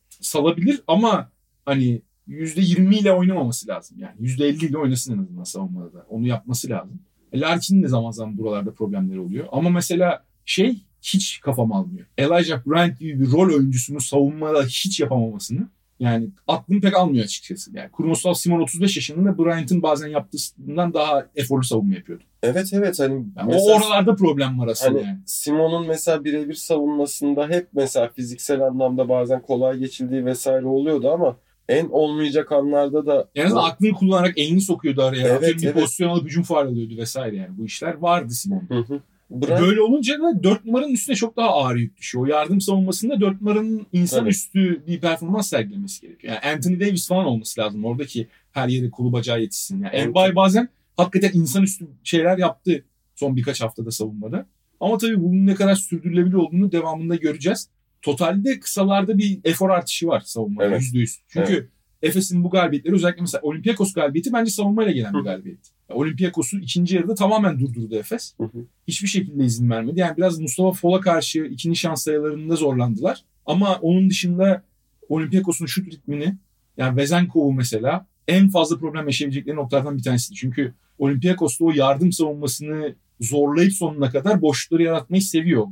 [0.09, 1.31] salabilir ama
[1.65, 3.97] hani %20 ile oynamaması lazım.
[3.99, 6.05] Yani %50 ile oynasın en azından savunmada da.
[6.09, 6.99] Onu yapması lazım.
[7.33, 9.47] E, Larkin'in de zaman zaman buralarda problemleri oluyor.
[9.51, 12.07] Ama mesela şey hiç kafam almıyor.
[12.17, 15.67] Elijah Bryant gibi bir rol oyuncusunu savunmada hiç yapamamasını
[15.99, 17.71] yani aklım pek almıyor açıkçası.
[17.77, 22.23] Yani Kurnoslav Simon 35 yaşında Bryant'ın bazen yaptığından daha eforlu savunma yapıyordu.
[22.43, 25.19] Evet evet hani Yani mesela o oralarda problem var aslında Hani yani.
[25.25, 31.37] Simon'un mesela birebir savunmasında hep mesela fiziksel anlamda bazen kolay geçildiği vesaire oluyordu ama
[31.69, 35.27] en olmayacak anlarda da En azından aklını kullanarak elini sokuyordu araya.
[35.27, 35.75] Evet, Atıyorum bir evet.
[35.75, 37.57] pozisyon alıp hücum faal alıyordu vesaire yani.
[37.57, 38.63] Bu işler vardı Simon.
[38.69, 39.01] Hı hı.
[39.29, 42.23] Bryant Böyle olunca da 4 numaranın üstüne çok daha ağır yük düşüyor.
[42.23, 44.29] O yardım savunmasında 4 numaranın insan Tabii.
[44.29, 46.33] üstü bir performans sergilemesi gerekiyor.
[46.33, 47.85] Yani Anthony Davis falan olması lazım.
[47.85, 49.83] Oradaki her yere kolu bacağı yetişsin.
[49.83, 50.05] Yani Evet.
[50.05, 52.83] Embay bazen hakikaten insan üstü şeyler yaptı
[53.15, 54.45] son birkaç haftada savunmada.
[54.79, 57.69] Ama tabii bunun ne kadar sürdürülebilir olduğunu devamında göreceğiz.
[58.01, 60.81] Totalde kısalarda bir efor artışı var savunmada Evet.
[60.81, 61.17] %100.
[61.27, 61.69] Çünkü
[62.01, 65.71] Efes'in bu galibiyetleri özellikle mesela Olympiakos galibiyeti bence savunmayla gelen bir galibiyet.
[65.89, 68.33] Olympiakos'u ikinci yarıda tamamen durdurdu Efes.
[68.37, 68.65] Hı hı.
[68.87, 69.99] Hiçbir şekilde izin vermedi.
[69.99, 73.23] Yani biraz Mustafa Fol'a karşı ikinci şans sayılarında zorlandılar.
[73.45, 74.63] Ama onun dışında
[75.09, 76.35] Olympiakos'un şut ritmini
[76.77, 80.33] yani Vezenkov'u mesela en fazla problem yaşayabilecekleri noktalardan bir tanesi.
[80.33, 85.67] Çünkü Olympiakos'ta o yardım savunmasını zorlayıp sonuna kadar boşlukları yaratmayı seviyor.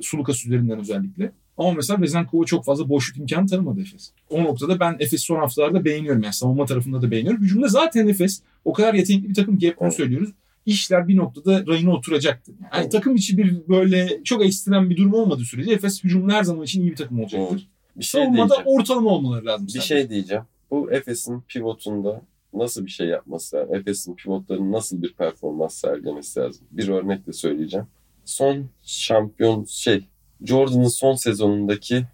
[0.00, 1.32] Sulukas üzerinden özellikle.
[1.58, 4.10] Ama mesela Vezenkov'a çok fazla boşluk imkanı tanımadı Efes.
[4.30, 6.22] O noktada ben Efes son haftalarda beğeniyorum.
[6.22, 7.42] Yani savunma tarafında da beğeniyorum.
[7.42, 9.94] Hücumda zaten Efes o kadar yetenekli bir takım ki hep Evet.
[9.94, 10.30] söylüyoruz.
[10.66, 12.54] İşler bir noktada rayına oturacaktır.
[12.60, 12.92] Yani Evet.
[12.92, 16.82] takım içi bir böyle çok ekstrem bir durum olmadığı sürece Efes hücumda her zaman için
[16.82, 17.68] iyi bir takım olacaktır.
[17.96, 18.78] Bir şey Savunmada diyeceğim.
[18.80, 19.66] ortalama olmaları lazım.
[19.66, 19.86] Bir sadece.
[19.88, 20.42] şey diyeceğim.
[20.70, 22.22] Bu Efes'in pivotunda
[22.54, 23.74] nasıl bir şey yapması lazım?
[23.74, 26.66] Efes'in pivotların nasıl bir performans sergilemesi lazım?
[26.70, 27.86] Bir örnek de söyleyeceğim.
[28.24, 30.04] Son şampiyon şey
[30.44, 32.06] Jordan'ın son sezonundaki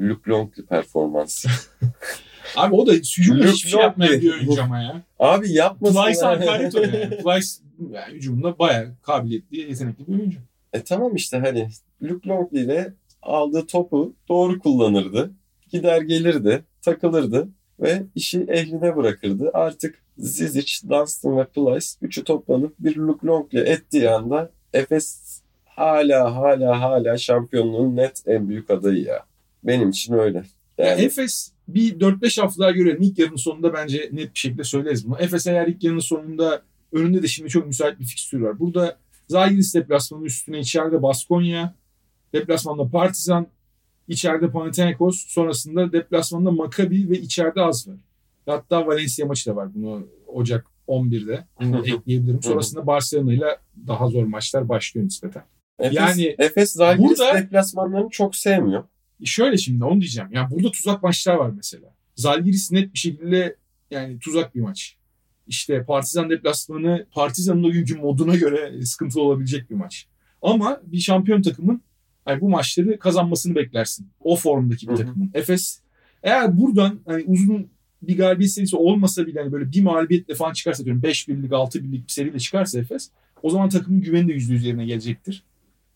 [0.00, 1.48] Luke Longley performansı.
[2.56, 5.02] Abi o da hücumda Luke hiçbir şey yapmayan bir oyuncu ama ya.
[5.18, 6.02] Abi yapmasın.
[6.02, 7.10] Plyce hakaret o yani.
[7.10, 7.48] Plyce
[7.92, 10.38] yani hücumda bayağı kabiliyetli, yetenekli bir oyuncu.
[10.72, 11.68] E tamam işte hani
[12.02, 15.30] Luke Longley ile aldığı topu doğru kullanırdı.
[15.72, 17.48] Gider gelirdi, takılırdı
[17.80, 19.50] ve işi ehline bırakırdı.
[19.54, 25.27] Artık Zizic, Dunstan ve Plyce üçü toplanıp bir Luke Longley ettiği anda Efes
[25.78, 29.24] hala hala hala şampiyonluğun net en büyük adayı ya.
[29.64, 30.42] Benim için öyle.
[30.78, 33.02] Yani Yani Efes bir 4-5 hafta daha görelim.
[33.02, 35.16] İlk yarının sonunda bence net bir şekilde söyleriz bunu.
[35.18, 36.62] Efes eğer ilk yarının sonunda
[36.92, 38.58] önünde de şimdi çok müsait bir fikstür var.
[38.58, 38.96] Burada
[39.28, 41.74] Zagiris deplasmanı üstüne içeride Baskonya,
[42.32, 43.46] deplasmanda Partizan,
[44.08, 47.96] içeride Panathinaikos, sonrasında deplasmanda Maccabi ve içeride Az var.
[48.46, 49.74] Hatta Valencia maçı da var.
[49.74, 52.42] Bunu Ocak 11'de bunu ekleyebilirim.
[52.42, 55.42] Sonrasında Barcelona ile daha zor maçlar başlıyor nispeten.
[55.78, 58.84] Efes, yani Efes Zalgiris deplasmanlarını çok sevmiyor.
[59.24, 60.28] Şöyle şimdi onu diyeceğim.
[60.32, 61.94] Yani burada tuzak maçlar var mesela.
[62.16, 63.56] Zalgiris net bir şekilde
[63.90, 64.96] yani tuzak bir maç.
[65.46, 70.06] İşte Partizan deplasmanı Partizan'ın o günkü moduna göre sıkıntılı olabilecek bir maç.
[70.42, 71.82] Ama bir şampiyon takımın
[72.28, 74.08] yani bu maçları kazanmasını beklersin.
[74.20, 75.06] O formdaki bir Hı hı.
[75.06, 75.30] takımın.
[75.34, 75.80] Efes
[76.22, 77.68] eğer buradan hani uzun
[78.02, 81.84] bir galibiyet serisi olmasa bile hani böyle bir mağlubiyetle falan çıkarsa diyorum 5 birlik 6
[81.84, 83.10] birlik bir seriyle çıkarsa Efes
[83.42, 85.44] o zaman takımın güveni de %100 yerine gelecektir.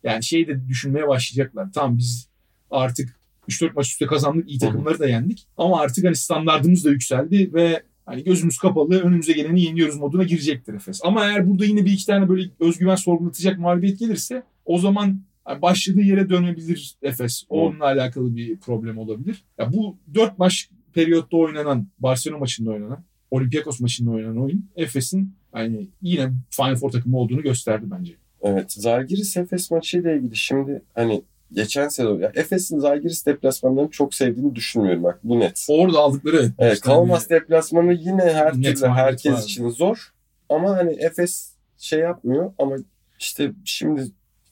[0.04, 1.68] Yani şeyi de düşünmeye başlayacaklar.
[1.74, 2.28] Tamam biz
[2.70, 4.50] artık 3-4 maç üstte kazandık.
[4.50, 5.46] iyi takımları da yendik.
[5.56, 10.74] Ama artık hani standartımız da yükseldi ve hani gözümüz kapalı önümüze geleni yeniyoruz moduna girecektir
[10.74, 11.00] Efes.
[11.04, 15.20] Ama eğer burada yine bir iki tane böyle özgüven sorgulatacak mağlubiyet gelirse o zaman
[15.62, 17.44] başladığı yere dönebilir Efes.
[17.48, 19.44] Onunla alakalı bir problem olabilir.
[19.58, 25.88] Ya bu 4 maç periyotta oynanan Barcelona maçında oynanan Olympiakos maçında oynanan oyun Efes'in hani
[26.02, 28.14] yine Final Four takımı olduğunu gösterdi bence.
[28.42, 28.72] Evet.
[28.72, 35.02] Zalgiris Efes maçıyla ilgili şimdi hani geçen sezon ya Efes'in Zalgiris deplasmanlarını çok sevdiğini düşünmüyorum
[35.02, 35.66] bak bu net.
[35.68, 39.42] Orada aldıkları evet, hani- Kaunas deplasmanı yine her Net türlü herkes var.
[39.42, 40.12] için zor.
[40.48, 42.76] Ama hani Efes şey yapmıyor ama
[43.18, 44.02] işte şimdi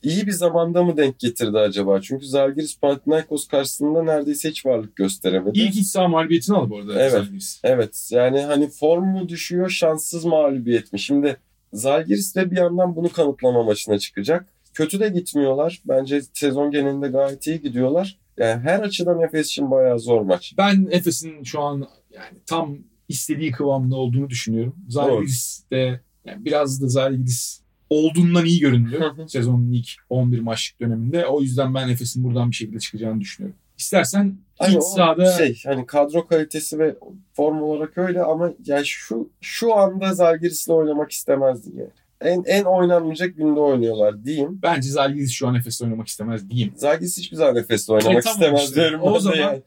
[0.02, 2.00] iyi bir zamanda mı denk getirdi acaba?
[2.00, 5.58] Çünkü Zalgiris Panathinaikos karşısında neredeyse hiç varlık gösteremedi.
[5.58, 7.00] İlk iç saha mağlubiyetini aldı bu arada.
[7.00, 7.12] Evet.
[7.12, 7.60] Zalgiris.
[7.64, 11.00] Evet yani hani form mu düşüyor şanssız mağlubiyet mi?
[11.00, 11.36] Şimdi
[11.72, 14.48] Zalgiris de bir yandan bunu kanıtlama maçına çıkacak.
[14.74, 15.82] Kötü de gitmiyorlar.
[15.88, 18.18] Bence sezon genelinde gayet iyi gidiyorlar.
[18.38, 20.54] Yani her açıdan Efes için bayağı zor maç.
[20.58, 22.78] Ben Efes'in şu an yani tam
[23.08, 24.76] istediği kıvamda olduğunu düşünüyorum.
[24.88, 31.26] Zalgiris de yani biraz da Zalgiris olduğundan iyi görünüyor sezonun ilk 11 maçlık döneminde.
[31.26, 33.58] O yüzden ben Efes'in buradan bir şekilde çıkacağını düşünüyorum.
[33.78, 36.94] İstersen Hani iç sahada şey hani kadro kalitesi ve
[37.32, 41.90] form olarak öyle ama ya şu şu anda Zalgiris'le oynamak istemezdim yani.
[42.20, 44.58] En en oynanmayacak günde oynuyorlar diyeyim.
[44.62, 46.72] bence Zalgiris şu an Efes'te oynamak istemez diyeyim.
[46.76, 48.74] Zalgiris hiçbir zaman Efes'le oynamak E, tamam istemez işte.
[48.74, 49.00] diyorum.
[49.02, 49.62] O zaman- yani.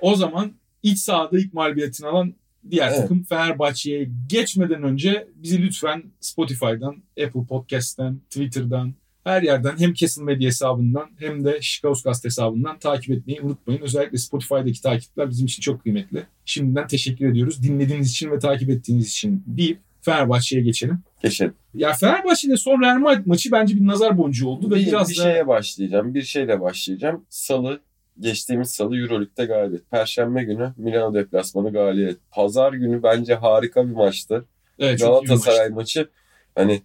[0.00, 2.34] O zaman iç sahada ilk mağlubiyetini alan
[2.70, 3.00] diğer Evet.
[3.00, 10.46] takım Fenerbahçe'ye geçmeden önce bizi lütfen Spotify'dan, Apple Podcast'ten, Twitter'dan, her yerden hem Kesin Medya
[10.46, 13.80] hesabından hem de Şikauscast hesabından takip etmeyi unutmayın.
[13.82, 16.26] Özellikle Spotify'daki takipler bizim için çok kıymetli.
[16.44, 17.62] Şimdiden teşekkür ediyoruz.
[17.62, 21.02] Dinlediğiniz için ve takip ettiğiniz için deyip Fenerbahçe'ye geçelim.
[21.22, 21.54] Geçelim.
[21.74, 25.16] Ya Fenerbahçe'de son Real Madrid maçı bence bir nazar boncuğu oldu ve bir, biraz bir
[25.16, 26.14] da şeye başlayacağım.
[26.14, 27.24] Bir şeyle başlayacağım.
[27.28, 27.80] Salı
[28.20, 29.90] geçtiğimiz salı Euroleague'de galibiyet.
[29.90, 32.18] Perşembe günü Milano deplasmanı galibiyet.
[32.30, 34.44] Pazar günü bence harika bir maçtı.
[34.78, 35.26] evet, bir maçtı.
[35.26, 36.08] Galatasaray maçı
[36.54, 36.82] hani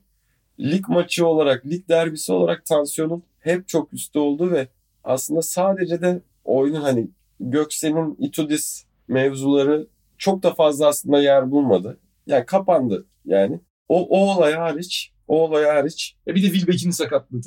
[0.59, 4.67] lig maçı olarak, lig derbisi olarak tansiyonun hep çok üstte oldu ve
[5.03, 7.07] aslında sadece de oyunun hani
[7.39, 9.87] Göksel'in Itudis mevzuları
[10.17, 11.99] çok da fazla aslında yer bulmadı.
[12.27, 13.59] Yani kapandı yani.
[13.89, 17.41] O, o olay hariç, o olay hariç E bir de Wilbeck'in sakatlığı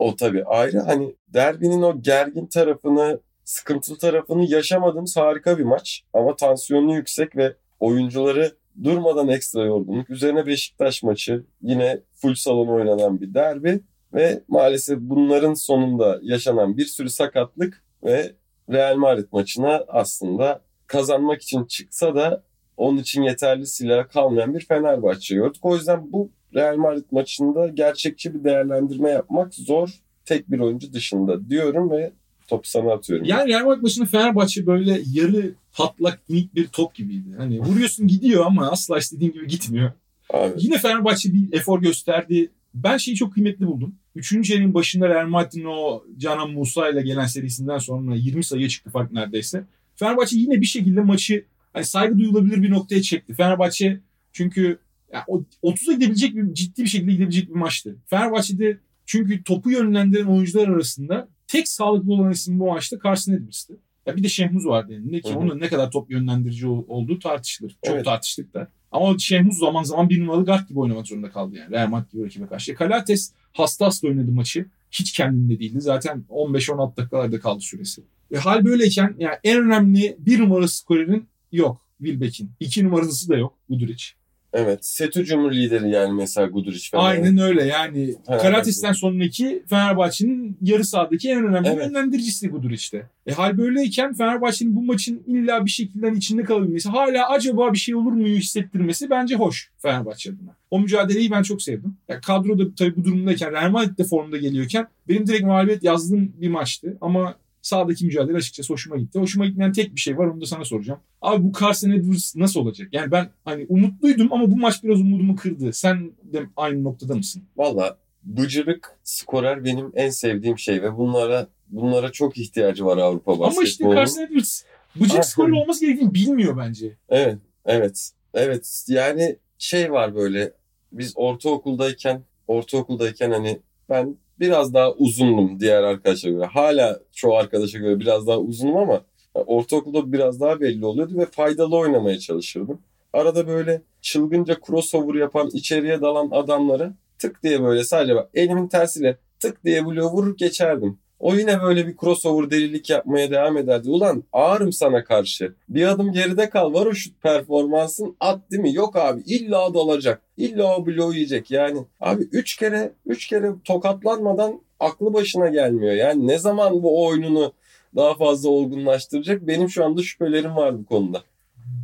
[0.00, 6.02] o tabii ayrı hani derbinin o gergin tarafını, sıkıntılı tarafını yaşamadığımız harika bir maç.
[6.12, 10.10] Ama tansiyonu yüksek ve oyuncuları durmadan ekstra yorgunluk.
[10.10, 13.80] Üzerine Beşiktaş maçı yine full salon oynanan bir derbi.
[14.14, 18.32] Ve maalesef bunların sonunda yaşanan bir sürü sakatlık ve
[18.70, 22.44] Real Madrid maçına aslında kazanmak için çıksa da
[22.76, 25.64] onun için yeterli silah kalmayan bir Fenerbahçe gördük.
[25.64, 31.50] O yüzden bu Real Madrid maçında gerçekçi bir değerlendirme yapmak zor tek bir oyuncu dışında
[31.50, 32.12] diyorum ve
[32.50, 33.24] topu sana atıyorum.
[33.24, 37.28] Yani Real Madrid maçında Fenerbahçe böyle yarı patlak minik bir top gibiydi.
[37.36, 39.92] Hani vuruyorsun gidiyor ama asla istediğin gibi gitmiyor.
[40.34, 42.50] Abi, Yine Fenerbahçe bir efor gösterdi.
[42.74, 43.94] Ben şeyi çok kıymetli buldum.
[44.14, 48.90] Üçüncü yarının başında Real Madrid'in o Canan Musa ile gelen serisinden sonra 20 sayıya çıktı
[48.90, 49.64] fark neredeyse.
[49.96, 53.34] Fenerbahçe yine bir şekilde maçı hani saygı duyulabilir bir noktaya çekti.
[53.34, 54.00] Fenerbahçe
[54.32, 54.78] çünkü
[55.12, 55.24] yani
[55.62, 57.96] 30'a gidebilecek bir ciddi bir şekilde gidebilecek bir maçtı.
[58.06, 63.78] Fenerbahçe'de çünkü topu yönlendiren oyuncular arasında tek sağlıklı olan isim bu maçta Carson Edwards'tı.
[64.06, 67.76] Ya bir de Şehmuz vardı elinde ki onun ne kadar top yönlendirici ol- olduğu tartışılır.
[67.84, 68.04] Çok Evet.
[68.04, 68.68] tartıştık da.
[68.92, 71.70] Ama Şehmuz zaman zaman bir numaralı guard gibi oynamak zorunda kaldı yani.
[71.70, 72.74] Real Madrid gibi rakibe karşı.
[72.74, 74.66] Kalates hasta hasta oynadı maçı.
[74.90, 75.80] Hiç kendinde değildi.
[75.80, 78.02] Zaten 15-16 dakikalarda kaldı süresi.
[78.34, 81.86] E, hal böyleyken yani en önemli bir numaralı skorerin yok.
[81.98, 82.50] Wilbeck'in.
[82.60, 84.04] İki numarası da yok Guduric.
[84.52, 84.86] Evet.
[84.86, 87.04] Set hücumu lideri yani mesela Guduric falan.
[87.04, 88.14] Aynen öyle yani.
[88.28, 88.42] Evet.
[88.42, 91.86] Karates'ten sonraki Fenerbahçe'nin yarı sahadaki en önemli Evet.
[91.86, 93.06] yönlendiricisi Guduric'te.
[93.26, 97.94] E hal böyleyken Fenerbahçe'nin bu maçın illa bir şekilde içinde kalabilmesi, hala acaba bir şey
[97.94, 100.54] olur mu hissettirmesi bence hoş Fenerbahçe adına.
[100.70, 101.94] O mücadeleyi ben çok sevdim.
[102.08, 106.48] Ya kadroda tabii bu durumdayken, Real Madrid de formda geliyorken benim direkt mağlubiyet yazdığım bir
[106.48, 106.96] maçtı.
[107.00, 109.18] Ama sahadaki mücadele açıkçası hoşuma gitti.
[109.18, 111.00] Hoşuma gitmeyen tek bir şey var onu da sana soracağım.
[111.22, 112.88] Abi bu Carson Edwards nasıl olacak?
[112.92, 115.72] Yani ben hani umutluydum ama bu maç biraz umudumu kırdı.
[115.72, 117.42] Sen de aynı noktada mısın?
[117.56, 123.62] Valla bıcırık skorer benim en sevdiğim şey ve bunlara bunlara çok ihtiyacı var Avrupa Ama
[123.64, 123.84] işte.
[123.84, 124.62] Carson Edwards
[124.96, 125.62] bıcık skorlu evet.
[125.62, 126.96] olması gerektiğini bilmiyor bence.
[127.08, 128.10] Evet, evet.
[128.34, 130.52] Evet, yani şey var böyle
[130.92, 136.44] biz ortaokuldayken ortaokuldayken hani ben biraz daha uzundum diğer arkadaşa göre.
[136.44, 139.00] Hala çoğu arkadaşa göre biraz daha uzunum ama
[139.34, 142.80] ortaokulda biraz daha belli oluyordu ve faydalı oynamaya çalışırdım.
[143.12, 149.18] Arada böyle çılgınca crossover yapan, içeriye dalan adamları tık diye böyle sadece bak elimin tersiyle
[149.40, 150.98] tık diye bloğu vurur geçerdim.
[151.20, 153.90] O yine böyle bir crossover delilik yapmaya devam ederdi.
[153.90, 155.54] Ulan ağırım sana karşı.
[155.68, 156.74] Bir adım geride kal.
[156.74, 158.16] Var o şut performansın.
[158.20, 158.74] At değil mi?
[158.74, 159.22] Yok abi.
[159.26, 160.22] İlla dalacak.
[160.36, 161.50] İlla o bloğu yiyecek.
[161.50, 165.92] Yani abi üç kere üç kere tokatlanmadan aklı başına gelmiyor.
[165.94, 167.52] Yani ne zaman bu oyununu
[167.96, 169.46] daha fazla olgunlaştıracak?
[169.46, 171.22] Benim şu anda şüphelerim var bu konuda.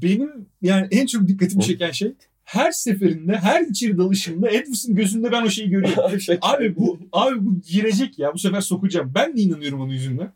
[0.02, 2.12] Benim yani en çok dikkatimi çeken şey
[2.46, 6.18] her seferinde her içeri dalışımda Edwards'ın gözünde ben o şeyi görüyorum.
[6.42, 9.12] abi bu abi bu girecek ya bu sefer sokacağım.
[9.14, 10.32] Ben de inanıyorum onun yüzünden.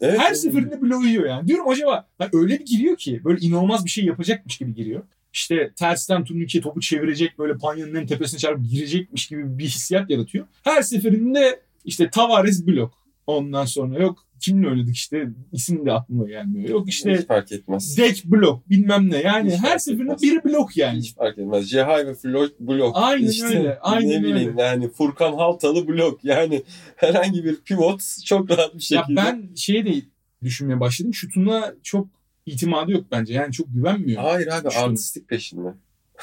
[0.00, 1.48] Evet, Her seferinde bloğu yiyor yani.
[1.48, 5.02] Diyorum acaba ha, öyle bir giriyor ki böyle inanılmaz bir şey yapacakmış gibi giriyor.
[5.32, 10.46] İşte tersten turnike topu çevirecek böyle panyanın en tepesine çarpıp girecekmiş gibi bir hissiyat yaratıyor.
[10.62, 12.94] Her seferinde işte Tavares blok.
[13.26, 16.68] Ondan sonra yok kimle oynadık işte isim de aklıma gelmiyor.
[16.68, 17.98] Yok işte Hiç fark etmez.
[17.98, 19.16] Dek blok bilmem ne.
[19.22, 20.98] Yani Hiç her seferinde biri blok yani.
[20.98, 21.70] Hiç fark etmez.
[21.70, 22.92] Cehay ve Floyd blok.
[22.96, 24.62] Aynen İşte öyle, aynen ne bileyim öyle.
[24.62, 26.24] yani Furkan Haltalı blok.
[26.24, 26.62] Yani
[26.96, 29.16] herhangi bir pivot çok rahat bir Ya şekilde.
[29.16, 29.94] ben şeye de
[30.42, 31.14] düşünmeye başladım.
[31.14, 32.08] Şutuna çok
[32.46, 33.34] itimadı yok bence.
[33.34, 34.22] Yani çok güvenmiyor.
[34.22, 34.82] Hayır abi Şunu.
[34.84, 35.68] artistik peşinde.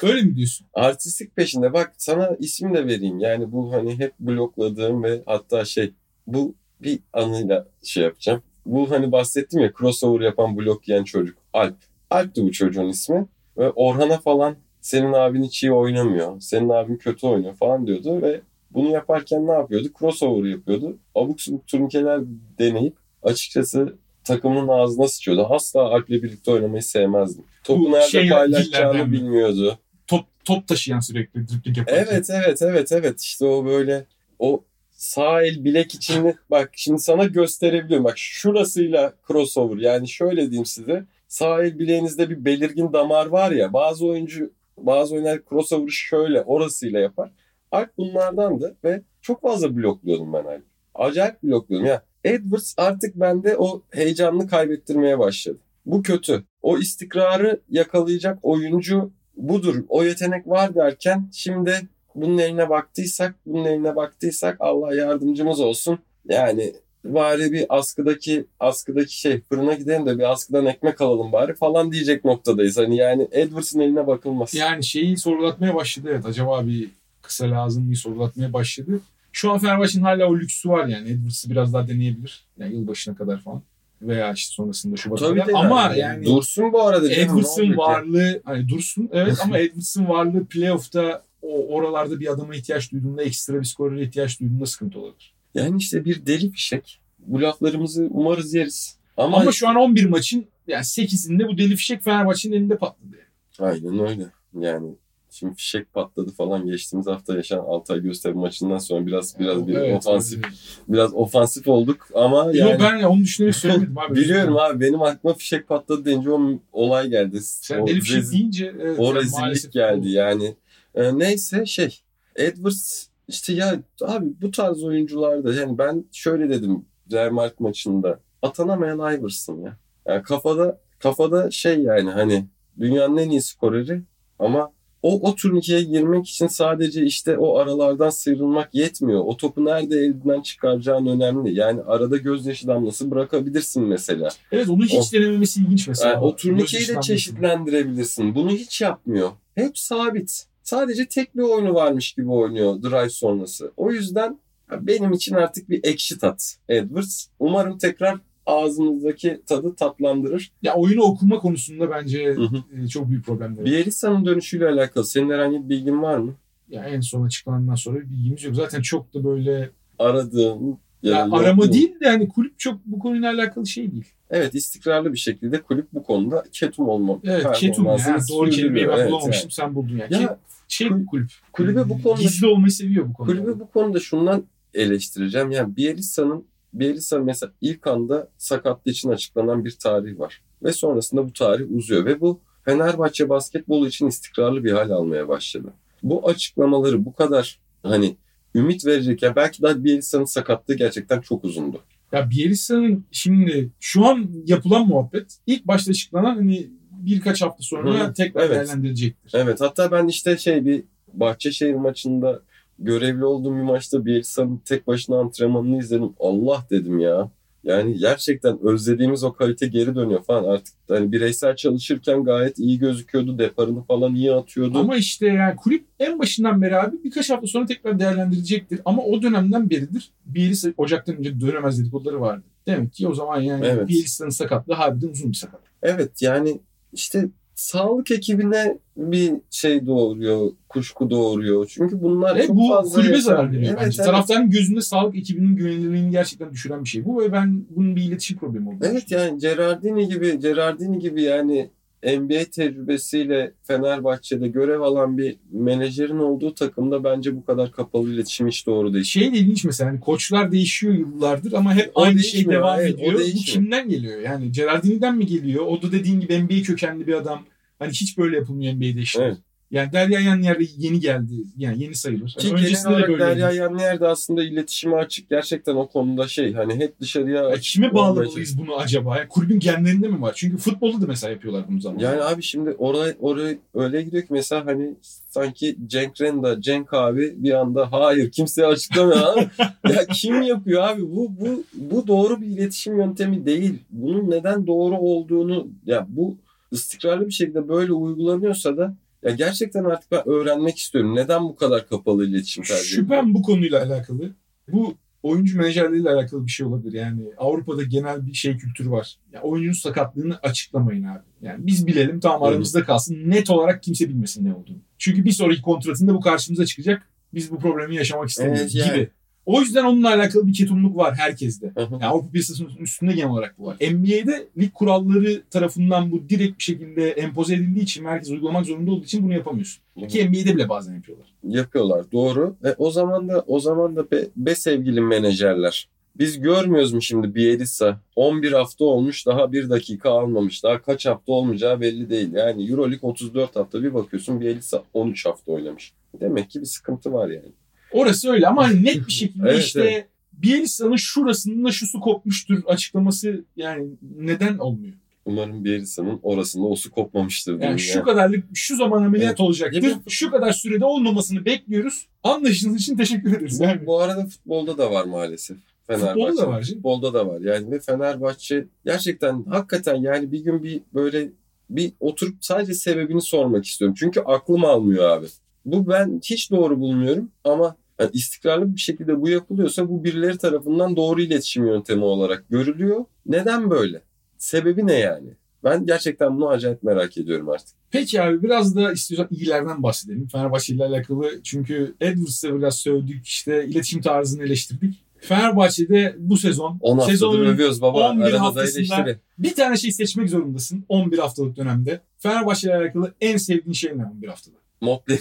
[0.02, 0.66] Öyle mi diyorsun?
[0.74, 1.72] Artistik peşinde.
[1.72, 3.18] Bak sana isim de vereyim.
[3.18, 5.92] Yani bu hani hep blokladığım ve hatta şey
[6.26, 8.42] bu bir anıyla şey yapacağım.
[8.66, 11.38] Bu hani bahsettim ya crossover yapan blok yiyen çocuk.
[11.52, 11.76] Alp.
[12.10, 13.26] Alp'ti bu çocuğun ismi.
[13.58, 16.40] Ve Orhan'a falan senin abin hiç iyi oynamıyor.
[16.40, 18.40] Senin abin kötü oynuyor falan diyordu ve
[18.70, 19.88] bunu yaparken ne yapıyordu?
[19.98, 20.98] Crossover yapıyordu.
[21.14, 22.20] Abuk subuk turnikeler
[22.58, 25.46] deneyip açıkçası takımının ağzına sıçıyordu.
[25.50, 27.44] Asla Alp'le birlikte oynamayı sevmezdim.
[27.64, 29.78] Topu Bu nerede şey paylaşacağını bilmiyordu.
[30.06, 32.06] Top top taşıyan sürekli dribbling yaparken.
[32.10, 34.06] Evet evet evet evet işte o böyle
[34.38, 34.64] o
[35.00, 38.04] sağ el bilek içini bak şimdi sana gösterebiliyorum.
[38.04, 41.04] Bak şurasıyla crossover yani şöyle diyeyim size.
[41.28, 47.00] Sağ el bileğinizde bir belirgin damar var ya bazı oyuncu bazı oyuncular crossover'ı şöyle orasıyla
[47.00, 47.30] yapar.
[47.72, 50.62] Alp bunlardandı ve çok fazla blokluyordum ben Alp.
[50.94, 52.02] Acayip blokluyordum ya.
[52.24, 55.58] Edwards artık bende o heyecanını kaybettirmeye başladı.
[55.86, 56.44] Bu kötü.
[56.62, 59.84] O istikrarı yakalayacak oyuncu budur.
[59.88, 61.80] O yetenek var derken şimdi
[62.14, 65.98] bunun eline baktıysak, bunun eline baktıysak Allah yardımcımız olsun.
[66.28, 66.72] Yani
[67.04, 72.24] bari bir askıdaki askıdaki şey fırına gidelim de bir askıdan ekmek alalım bari falan diyecek
[72.24, 72.78] noktadayız.
[72.78, 74.54] Hani yani Edwards'ın eline bakılmaz.
[74.54, 76.26] Yani şeyi sorgulatmaya başladı evet.
[76.26, 76.90] Acaba bir
[77.22, 79.00] kısa lazım mı sorgulatmaya başladı.
[79.32, 81.10] Şu an Fenerbahçe'nin hala o lüksü var yani.
[81.10, 82.44] Edwards'ı biraz daha deneyebilir.
[82.58, 83.62] Yani yılbaşına kadar falan.
[84.02, 85.46] Veya işte sonrasında Şubat'a kadar.
[85.46, 87.12] de Ama yani Dursun bu arada.
[87.12, 93.22] Edwards'ın varlığı hani dursun evet ama Edwards'ın varlığı playoff'ta o oralarda bir adama ihtiyaç duyduğunda
[93.22, 95.34] ekstra bir skorere ihtiyaç duyduğunda sıkıntı olabilir.
[95.54, 97.00] Yani işte bir deli fişek.
[97.18, 98.96] Bu laflarımızı umarız yeriz.
[99.16, 103.16] Ama, Ama, şu an 11 maçın yani 8'inde bu deli fişek Fenerbahçe'nin elinde patladı.
[103.58, 104.26] Aynen öyle.
[104.60, 104.94] Yani
[105.30, 109.96] şimdi fişek patladı falan geçtiğimiz hafta yaşanan Altay Gösteri maçından sonra biraz biraz bir Evet,
[109.96, 110.54] ofansif öyle.
[110.88, 114.14] biraz ofansif olduk ama Yo, yani ben onu düşünerek söylemedim abi.
[114.20, 117.40] biliyorum abi benim aklıma fişek patladı deyince o olay geldi.
[117.40, 120.08] Sen o deli fişek deyince evet, o yani rezillik geldi oldu.
[120.08, 120.56] yani.
[120.94, 122.00] Ee, neyse şey
[122.36, 128.98] Edwards işte ya abi bu tarz oyuncularda yani ben şöyle dedim Real Madrid maçında atanamayan
[128.98, 129.76] Iverson ya.
[130.06, 132.46] Yani kafada kafada şey yani hani
[132.80, 134.02] dünyanın en iyi skoreri
[134.38, 134.72] ama
[135.02, 139.20] o, o turnikeye girmek için sadece işte o aralardan sıyrılmak yetmiyor.
[139.24, 141.54] O topu nerede elinden çıkaracağın önemli.
[141.54, 144.28] Yani arada gözyaşı damlası bırakabilirsin mesela.
[144.52, 146.10] Evet onu hiç denememesi ilginç mesela.
[146.10, 148.34] Yani o turnikeyi de çeşitlendirebilirsin.
[148.34, 149.30] Bunu hiç yapmıyor.
[149.54, 150.46] Hep sabit.
[150.70, 153.72] Sadece tek bir oyunu varmış gibi oynuyor drive sonrası.
[153.76, 154.38] O yüzden
[154.80, 157.26] benim için artık bir ekşi tat Edwards.
[157.38, 160.52] Umarım tekrar ağzımızdaki tadı tatlandırır.
[160.62, 162.82] Ya oyunu okuma konusunda bence Hı hı.
[162.84, 163.58] e, çok büyük problemler.
[163.58, 163.64] var.
[163.64, 166.34] Bielitsa'nın dönüşüyle alakalı senin herhangi bir bilgin var mı?
[166.68, 168.54] Ya en son açıklanandan sonra bir bilgimiz yok.
[168.54, 173.32] Zaten çok da böyle Aradığın ya ya arama değil de yani kulüp çok bu konuyla
[173.32, 174.12] alakalı şey değil.
[174.30, 178.18] Evet istikrarlı bir şekilde kulüp bu konuda ketum olma Evet ketum ya.
[178.30, 180.06] Doğru kelimeyi ben Evet, bulamamıştım sen buldun ya.
[180.10, 180.38] Ya,
[180.70, 181.30] şey kul- kulüp.
[181.52, 183.32] kulübe bu konuda- Gizli olmayı seviyor bu konuda.
[183.32, 185.50] Kulübü bu konuda şundan eleştireceğim.
[185.50, 190.42] Yani Bielitsa'nın Bielitsa mesela ilk anda sakatlığı için açıklanan bir tarih var.
[190.62, 192.04] Ve sonrasında bu tarih uzuyor.
[192.04, 195.72] Ve bu Fenerbahçe basketbolu için istikrarlı bir hal almaya başladı.
[196.02, 198.16] Bu açıklamaları bu kadar hani
[198.54, 199.22] ümit verecek.
[199.22, 201.80] Ya belki daha Bielitsa'nın sakatlığı gerçekten çok uzundu.
[202.12, 206.70] Ya Bielitsa'nın şimdi şu an yapılan muhabbet ilk başta açıklanan hani
[207.06, 208.50] birkaç hafta sonra Hı, tekrar evet.
[208.50, 209.38] değerlendirilecektir.
[209.38, 212.40] Evet hatta ben işte şey bir Bahçeşehir maçında
[212.78, 216.12] görevli olduğum bir maçta Bielitsa'nın tek başına antrenmanını izledim.
[216.20, 217.30] Allah dedim ya.
[217.64, 220.44] Yani gerçekten özlediğimiz o kalite geri dönüyor falan.
[220.44, 223.38] Artık hani bireysel çalışırken gayet iyi gözüküyordu.
[223.38, 224.78] Deparını falan iyi atıyordu.
[224.78, 228.80] Ama işte yani kulüp en başından beri abi birkaç hafta sonra tekrar değerlendirilecektir.
[228.84, 232.44] Ama o dönemden beridir Bielitsa Ocak'tan önce dönemez dedikoduları vardı.
[232.66, 233.88] Demek ki o zaman yani Evet.
[233.88, 235.60] Bielitsa'nın sakatlığı harbiden uzun bir sakat.
[235.82, 236.60] Evet yani
[236.92, 241.66] işte sağlık ekibine bir şey doğuruyor, kuşku doğuruyor.
[241.74, 243.96] Çünkü bunlar Ve çok bu fazla kulübe yaşan- zarar veriyor Evet, bence.
[244.02, 244.06] evet.
[244.12, 248.38] Taraftarın gözünde sağlık ekibinin güvenilirliğini gerçekten düşüren bir şey bu ve ben bunun bir iletişim
[248.38, 251.70] problemi olduğunu Evet yani Gerardini gibi Gerardini gibi yani
[252.02, 258.66] NBA tecrübesiyle Fenerbahçe'de görev alan bir menajerin olduğu takımda bence bu kadar kapalı iletişim hiç
[258.66, 259.04] doğru değil.
[259.04, 262.82] Şey de ilginç mesela hani koçlar değişiyor yıllardır ama hep O aynı şey devam o
[262.82, 263.12] ediyor.
[263.12, 264.20] Bu kimden geliyor?
[264.20, 265.66] Yani Gerardini'den mi geliyor?
[265.66, 267.44] O da dediğin gibi NBA kökenli bir adam.
[267.78, 269.22] Hani hiç böyle yapılmıyor NBA'de işte.
[269.22, 269.38] Evet.
[269.70, 271.32] Yani Derya Yanyer'de yeni geldi.
[271.56, 272.30] Yani yeni sayılır.
[272.38, 273.30] Ki Yani genel de olarak böyleydi.
[273.30, 275.30] Derya Yanner de aslında iletişime açık.
[275.30, 279.18] Gerçekten o konuda şey hani hep dışarıya Ya açık kime bağlamalıyız bunu acaba?
[279.18, 280.32] Yani kulübün genlerinde mi var?
[280.36, 281.98] Çünkü futbolda da mesela yapıyorlar bunu zaman.
[281.98, 284.94] Yani abi şimdi oraya, oraya öyle gidiyor ki mesela hani
[285.28, 289.48] sanki Cenk Renda, Cenk abi bir anda hayır kimseye açıklamıyor abi.
[289.94, 291.02] ya kim yapıyor abi?
[291.02, 293.74] Bu bu bu doğru bir iletişim yöntemi değil.
[293.90, 296.36] Bunun neden doğru olduğunu ya bu
[296.72, 301.16] istikrarlı bir şekilde böyle uygulanıyorsa da ya gerçekten artık ben öğrenmek istiyorum.
[301.16, 303.02] Neden bu kadar kapalı iletişim tercih ediyor?
[303.02, 304.34] Şüphem bu konuyla alakalı.
[304.72, 306.92] Bu oyuncu menajerliğiyle alakalı bir şey olabilir.
[306.92, 309.16] Yani Avrupa'da genel bir şey kültürü var.
[309.32, 311.22] Ya oyuncunun sakatlığını açıklamayın abi.
[311.42, 313.30] Yani biz bilelim tamam aramızda kalsın.
[313.30, 314.78] Net olarak kimse bilmesin ne olduğunu.
[314.98, 317.02] Çünkü bir sonraki kontratında bu karşımıza çıkacak.
[317.34, 318.96] Biz bu problemi yaşamak istemiyoruz Evet, yani.
[318.96, 319.10] gibi.
[319.50, 321.72] O yüzden onunla alakalı bir ketumluk var herkeste.
[321.76, 323.76] Yani Avrupa piyasasının üstünde genel olarak bu var.
[323.76, 329.04] NBA'de lig kuralları tarafından bu direkt bir şekilde empoze edildiği için herkes uygulamak zorunda olduğu
[329.04, 329.82] için bunu yapamıyorsun.
[330.08, 331.26] Ki NBA'de bile bazen yapıyorlar.
[331.48, 336.92] yapıyorlar doğru ve o zaman da o zaman da be, be sevgili menajerler biz görmüyoruz
[336.92, 342.10] mu şimdi Bielitsa 11 hafta olmuş daha bir dakika almamış daha kaç hafta olmayacağı belli
[342.10, 347.12] değil yani Euroleague 34 hafta bir bakıyorsun Bielitsa 13 hafta oynamış demek ki bir sıkıntı
[347.12, 347.52] var yani
[347.92, 350.06] Orası öyle ama hani net bir şekilde Evet, işte evet.
[350.32, 353.86] Bielitsa'nın şurasında şusu kopmuştur açıklaması yani
[354.18, 354.94] neden olmuyor?
[355.24, 358.04] umarım Bielitsa'nın orasında o su kopmamıştır diyeyim Yani şu yani.
[358.04, 359.40] kadarlık şu zaman ameliyat Evet.
[359.40, 359.82] olacaktır.
[359.82, 362.06] Ya Şu kadar sürede olmamasını bekliyoruz.
[362.22, 363.60] Anlaşıldığı için teşekkür ederiz.
[363.60, 363.80] Yani.
[363.82, 366.12] bu, bu arada futbolda da var maalesef Fenerbahçe.
[366.20, 366.76] Futbolda da var canım.
[366.78, 367.40] Futbolda da var.
[367.40, 371.28] Yani ve Fenerbahçe gerçekten hakikaten yani bir gün bir böyle
[371.70, 373.94] bir oturup sadece sebebini sormak istiyorum.
[373.98, 375.26] Çünkü aklım almıyor abi.
[375.64, 380.96] Bu ben hiç doğru bulmuyorum ama yani istikrarlı bir şekilde bu yapılıyorsa bu birileri tarafından
[380.96, 383.04] doğru iletişim yöntemi olarak görülüyor.
[383.26, 384.02] Neden böyle?
[384.38, 385.28] Sebebi ne yani?
[385.64, 387.76] Ben gerçekten bunu acayip merak ediyorum artık.
[387.90, 390.28] Peki abi biraz da istiyorsan iyilerden bahsedelim.
[390.28, 395.04] Fenerbahçe ile alakalı çünkü Edwards'a biraz sövdük işte iletişim tarzını eleştirdik.
[395.20, 398.10] Fenerbahçe'de bu sezon 10 haftadır sezonun övüyoruz baba.
[398.10, 399.18] 11 Arada da haftasında- eleştiri.
[399.38, 402.00] bir tane şey seçmek zorundasın 11 haftalık dönemde.
[402.18, 404.54] Fenerbahçe ile alakalı en sevdiğin şey ne 11 haftada?
[404.80, 405.18] Motley.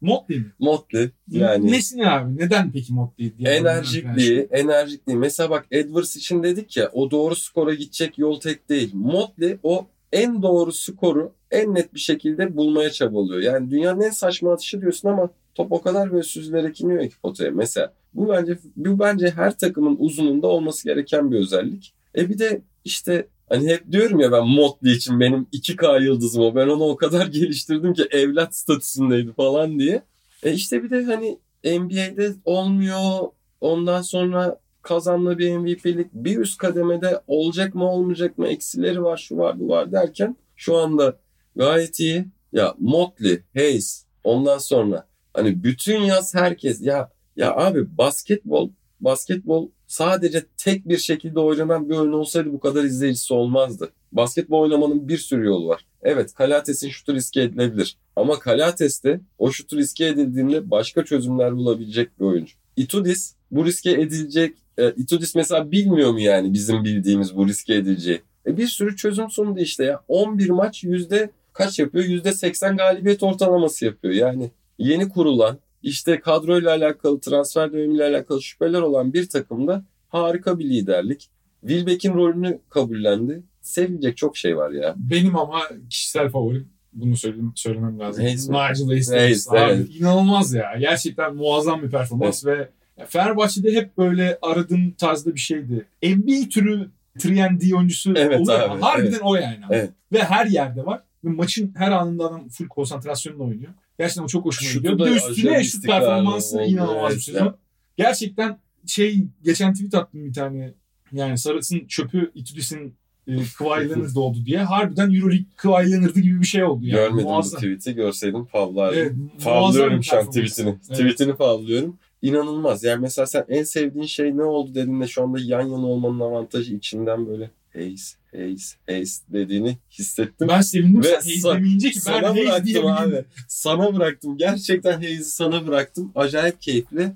[0.00, 0.52] Motley mi?
[0.58, 1.10] Motley.
[1.28, 2.36] Yani Nesini abi?
[2.38, 3.50] Neden peki Motley diye?
[3.50, 5.16] enerjikliği, enerjikliği.
[5.18, 8.90] Mesela bak Edwards için dedik ya o doğru skora gidecek yol tek değil.
[8.94, 13.40] Motley o en doğru skoru en net bir şekilde bulmaya çabalıyor.
[13.40, 17.50] Yani dünyanın en saçma atışı diyorsun ama top o kadar böyle süzülerek iniyor ki potaya.
[17.50, 21.94] Mesela bu bence bu bence her takımın uzununda olması gereken bir özellik.
[22.16, 26.54] E bir de işte Hani hep diyorum ya ben Motley için benim 2K yıldızım o.
[26.54, 30.02] Ben onu o kadar geliştirdim ki evlat statüsündeydi falan diye.
[30.42, 33.28] E işte bir de hani NBA'de olmuyor.
[33.60, 39.36] Ondan sonra kazanma bir MVP'lik bir üst kademede olacak mı olmayacak mı eksileri var şu
[39.36, 41.18] var bu var derken şu anda
[41.56, 42.26] gayet iyi.
[42.52, 48.70] Ya Motley, Hayes ondan sonra hani bütün yaz herkes ya ya abi basketbol
[49.00, 53.92] basketbol sadece tek bir şekilde oynanan bir oyun olsaydı bu kadar izleyicisi olmazdı.
[54.12, 55.86] Basketbol oynamanın bir sürü yolu var.
[56.02, 57.96] Evet Kalates'in şutu riske edilebilir.
[58.16, 62.54] Ama Kalates'te o şutu riske edildiğinde başka çözümler bulabilecek bir oyuncu.
[62.76, 64.56] Itudis bu riske edilecek.
[64.78, 68.22] E, Itudis mesela bilmiyor mu yani bizim bildiğimiz bu riske edileceği?
[68.46, 70.00] E, bir sürü çözüm sundu işte ya.
[70.08, 72.04] 11 maç yüzde kaç yapıyor?
[72.04, 74.14] Yüzde 80 galibiyet ortalaması yapıyor.
[74.14, 80.64] Yani yeni kurulan işte kadroyla alakalı, transfer dönemiyle alakalı şüpheler olan bir takımda harika bir
[80.64, 81.30] liderlik.
[81.60, 83.42] Wilbeck'in rolünü kabullendi.
[83.60, 84.94] Sevilecek çok şey var ya.
[84.96, 85.60] Benim ama
[85.90, 88.24] kişisel favorim bunu söyleyeyim, söylemem lazım.
[88.24, 89.10] Nigel Hayes.
[89.10, 89.88] Hayes, evet.
[90.00, 90.76] İnanılmaz ya.
[90.78, 92.68] Gerçekten muazzam bir performans ve
[93.06, 95.86] Fenerbahçe'de hep böyle aradığım tarzda bir şeydi.
[96.02, 99.20] NBA türü 3D oyuncusu Evet oluyor abi, harbiden evet.
[99.22, 99.60] o yani.
[99.70, 99.90] Evet.
[100.12, 101.02] Ve her yerde var.
[101.24, 103.72] Ve maçın her anında adam full konsantrasyonla oynuyor.
[104.00, 104.98] Gerçekten o çok hoşuma Şutu gidiyor.
[104.98, 107.56] Bir de üstüne şut performansı inanılmaz bir sezon.
[107.96, 110.74] Gerçekten şey geçen tweet attım bir tane.
[111.12, 112.94] Yani Sarıs'ın çöpü Itudis'in
[113.28, 114.58] e, Kawhi Leonard oldu diye.
[114.58, 117.00] Harbiden Euroleague Kawhi Leonard'ı gibi bir şey oldu yani.
[117.00, 117.56] Görmedim Muazzam.
[117.56, 118.98] bu tweet'i görseydim favlardım.
[118.98, 120.68] Evet, Favlıyorum şu an tweetini.
[120.68, 120.82] Evet.
[120.82, 121.98] Tweetini favlıyorum.
[122.22, 122.84] İnanılmaz.
[122.84, 126.74] Yani mesela sen en sevdiğin şey ne oldu dediğinde şu anda yan yana olmanın avantajı
[126.74, 130.48] içinden böyle Hayes, Hayes, Hayes dediğini hissettim.
[130.48, 133.24] Ben sevindim Ve Hayes demeyince ki ben sana Hayes bıraktım abi.
[133.48, 134.36] Sana bıraktım.
[134.36, 136.12] Gerçekten Hayes'i sana bıraktım.
[136.14, 137.12] Acayip keyifli.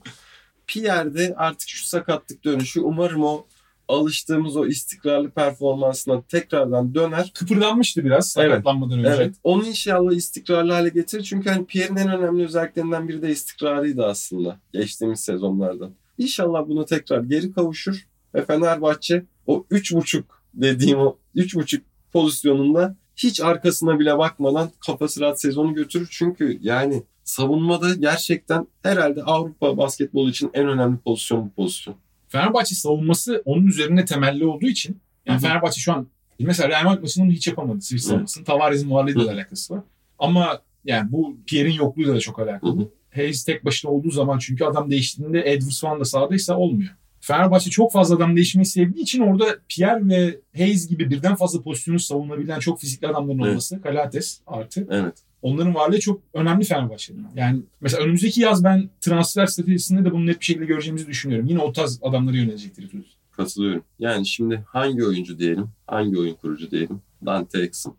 [0.66, 3.46] Pierre'de artık şu sakatlık dönüşü umarım o
[3.88, 7.32] alıştığımız o istikrarlı performansına tekrardan döner.
[7.34, 8.50] Kıpırdanmıştı biraz Evet.
[8.50, 9.08] sakatlanmadan önce.
[9.08, 9.34] Evet.
[9.44, 11.22] Onu inşallah istikrarlı hale getirir.
[11.22, 14.60] Çünkü hani Pierre'in en önemli özelliklerinden biri de istikrarıydı aslında.
[14.72, 15.94] Geçtiğimiz sezonlardan.
[16.18, 18.06] İnşallah bunu tekrar geri kavuşur.
[18.34, 20.22] Ve Fenerbahçe o 3.5
[20.54, 21.80] dediğim o 3.5
[22.12, 26.08] pozisyonunda hiç arkasına bile bakmadan kafası rahat sezonu götürür.
[26.10, 31.96] Çünkü yani savunmada gerçekten herhalde Avrupa basketbolu için en önemli pozisyon bu pozisyon.
[32.28, 35.42] Fenerbahçe savunması onun üzerine temelli olduğu için yani Hı hı.
[35.48, 36.06] Fenerbahçe şu an
[36.38, 37.98] mesela Real Madrid maçında onu hiç yapamadı Hı.
[37.98, 38.44] savunmasını.
[38.44, 39.82] Tavares'in varlığıyla da alakası var.
[40.18, 42.76] Ama yani bu Pierre'in yokluğuyla da çok alakalı.
[42.76, 42.90] Hı hı.
[43.14, 46.90] Hayes tek başına olduğu zaman çünkü adam değiştiğinde Edwards falan da sahadaysa olmuyor.
[47.26, 51.98] Fenerbahçe çok fazla adam değişmeyi sevdiği için orada Pierre ve Hayes gibi birden fazla pozisyonu
[51.98, 53.48] savunabilen çok fizikli adamların Evet.
[53.50, 55.14] olması, Kalates artı Evet.
[55.42, 57.26] onların varlığı çok önemli Fenerbahçe'nin.
[57.34, 61.46] Yani mesela önümüzdeki yaz ben transfer stratejisinde de bunu net bir şekilde göreceğimizi düşünüyorum.
[61.46, 62.90] Yine o tarz adamlara yönelecektir.
[63.30, 63.82] Katılıyorum.
[63.98, 67.00] Yani şimdi hangi oyuncu diyelim, hangi oyun kurucu diyelim?
[67.26, 67.96] Dante Exum.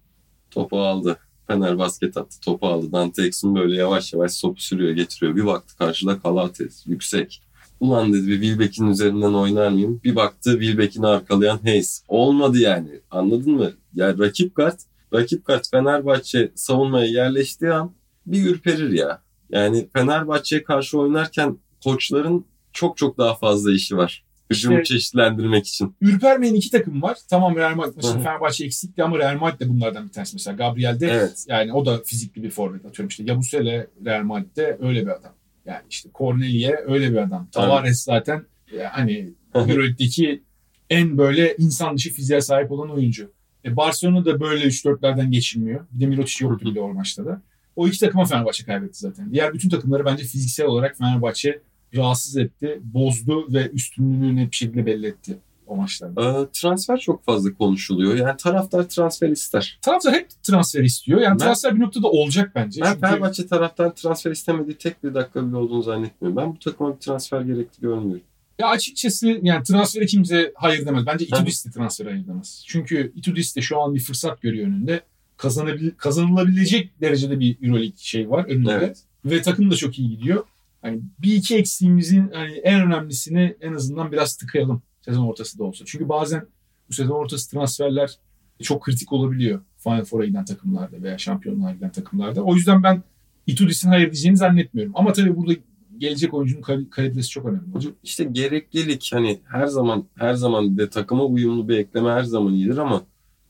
[0.51, 1.17] Topu aldı.
[1.47, 2.39] Fener basket attı.
[2.39, 2.91] Topu aldı.
[2.91, 5.36] Dante Exum böyle yavaş yavaş topu sürüyor, getiriyor.
[5.36, 6.88] Bir baktı karşıda Kalates.
[6.88, 7.41] Yüksek.
[7.80, 10.01] Ulan dedi bir Wilbeck'in üzerinden oynar mıyım?
[10.03, 12.03] Bir baktı Wilbeck'ini arkalayan Hayes.
[12.07, 12.89] Olmadı yani.
[13.11, 13.71] Anladın mı?
[13.93, 14.80] Yani rakip kart,
[15.13, 17.91] rakip kart Fenerbahçe savunmaya yerleştiği an
[18.26, 19.21] bir ürperir ya.
[19.49, 24.26] Yani Fenerbahçe'ye karşı oynarken koçların çok çok daha fazla işi var.
[24.49, 25.95] Hücumu İşte- çeşitlendirmek için.
[26.01, 27.17] Ürpermeyen iki takım var.
[27.30, 28.19] Tamam Real Madrid maçında.
[28.19, 30.57] Fenerbahçe eksikti ama Real Madrid de bunlardan bir tanesi mesela.
[30.57, 31.45] Gabriel de Evet.
[31.49, 33.23] yani o da fizikli bir forvet atıyorum işte.
[33.23, 35.32] Yabusele Real Madrid'de öyle bir adam.
[35.66, 37.47] Yani işte Cornelia öyle bir adam.
[37.51, 40.43] Tavares zaten e, hani Euroleague'deki
[40.89, 43.32] en böyle insan dışı fiziğe sahip olan oyuncu.
[43.66, 45.86] E Barcelona da böyle 3-4'lerden geçilmiyor.
[45.91, 47.41] Bir de Mirotic yoktu bile o maçta da.
[47.76, 49.32] O iki takıma Fenerbahçe kaybetti zaten.
[49.32, 51.61] Diğer bütün takımları bence fiziksel olarak Fenerbahçe
[51.95, 55.38] rahatsız etti, bozdu ve üstünlüğünü net bir şekilde belli etti
[55.68, 56.41] o maçlarda.
[56.41, 58.16] Ee, transfer çok fazla konuşuluyor.
[58.16, 59.80] Yani taraftar transfer ister.
[59.82, 61.22] Taraftar hep transfer istiyor.
[61.22, 62.82] Yani Ben- transfer bir noktada olacak bence.
[62.82, 66.38] Ben Çünkü Fenerbahçe taraftar transfer istemediği tek bir dakika bile olduğunu zannetmiyorum.
[66.38, 68.24] Ben bu takıma bir transfer gerekli görmüyorum.
[68.59, 71.05] ya açıkçası yani transfere kimse hayır demez.
[71.05, 71.26] Bence.
[71.26, 72.63] Itudis de transfere hayır demez.
[72.68, 75.01] Çünkü Itudis de şu an bir fırsat görüyor önünde.
[75.38, 78.72] Kazanabil kazanılabilecek derecede bir Euroleague şey var önünde.
[78.72, 78.97] Evet.
[79.26, 80.43] Ve takım da çok iyi gidiyor.
[80.82, 85.86] Hani bir iki eksiğimizin hani en önemlisini en azından biraz tıkayalım sezon ortası da olsa.
[85.88, 86.45] Çünkü bazen
[86.89, 88.20] bu sezon ortası transferler
[88.62, 89.62] çok kritik olabiliyor.
[89.78, 92.41] Final Four'a giden takımlarda veya şampiyonluğa giden takımlarda.
[92.41, 93.03] O yüzden ben
[93.47, 94.93] Itudis'in hayır diyeceğini zannetmiyorum.
[94.95, 95.53] Ama tabii burada
[95.97, 97.72] gelecek oyuncunun kal- kalitesi çok önemli.
[97.74, 102.53] Hocam işte gereklilik hani her zaman her zaman de takıma uyumlu bir ekleme her zaman
[102.53, 103.01] iyidir ama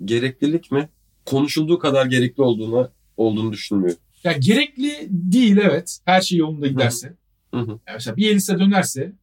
[0.05, 0.89] gereklilik mi?
[1.25, 3.99] Konuşulduğu kadar gerekli olduğuna olduğunu düşünmüyorum.
[4.23, 5.99] Yani gerekli değil evet.
[6.05, 7.13] Her şey yolunda giderse.
[7.53, 7.69] Hı hı.
[7.69, 9.13] Yani mesela bir Elisa dönerse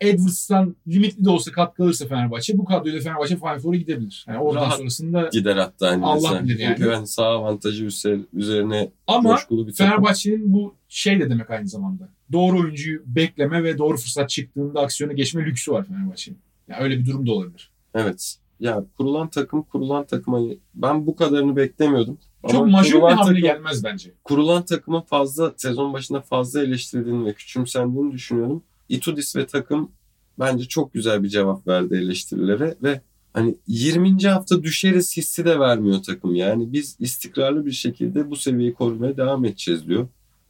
[0.00, 4.24] Edwards'tan limitli de olsa katkı alırsa Fenerbahçe bu kadroyla Fenerbahçe Final Four'a gidebilir.
[4.28, 6.44] Yani oradan Rahat sonrasında Gider hatta hani Allah mesela.
[6.44, 6.74] bilir yani.
[6.78, 7.88] Çünkü hani sağ avantajı
[8.32, 9.72] üzerine ama bir.
[9.72, 12.08] Fenerbahçe'nin bu şey de demek aynı zamanda.
[12.32, 16.38] Doğru oyuncuyu bekleme ve doğru fırsat çıktığında aksiyona geçme lüksü var Fenerbahçe'nin.
[16.68, 17.70] Yani öyle bir durum da olabilir.
[17.94, 18.36] Evet.
[18.60, 22.18] Ya kurulan takım kurulan takım hani ben bu kadarını beklemiyordum.
[22.50, 24.10] Çok Ama majör bir hamle takım- gelmez bence.
[24.24, 28.62] kurulan takımın fazla sezon başında fazla eleştirildiğini ve küçümsendiğini düşünüyorum.
[28.88, 29.92] Itudis ve takım
[30.38, 33.00] bence çok güzel bir cevap verdi eleştirilere ve
[33.32, 34.22] hani 20.
[34.22, 36.34] hafta düşeriz hissi de vermiyor takım.
[36.34, 40.08] Yani biz istikrarlı bir şekilde bu seviyeyi korumaya devam edeceğiz diyor.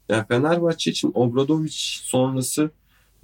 [0.08, 2.70] Yani Fenerbahçe için Obradoviç sonrası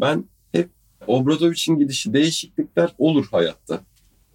[0.01, 0.71] ben hep
[1.07, 3.81] Obradoviç'in gidişi değişiklikler olur hayatta.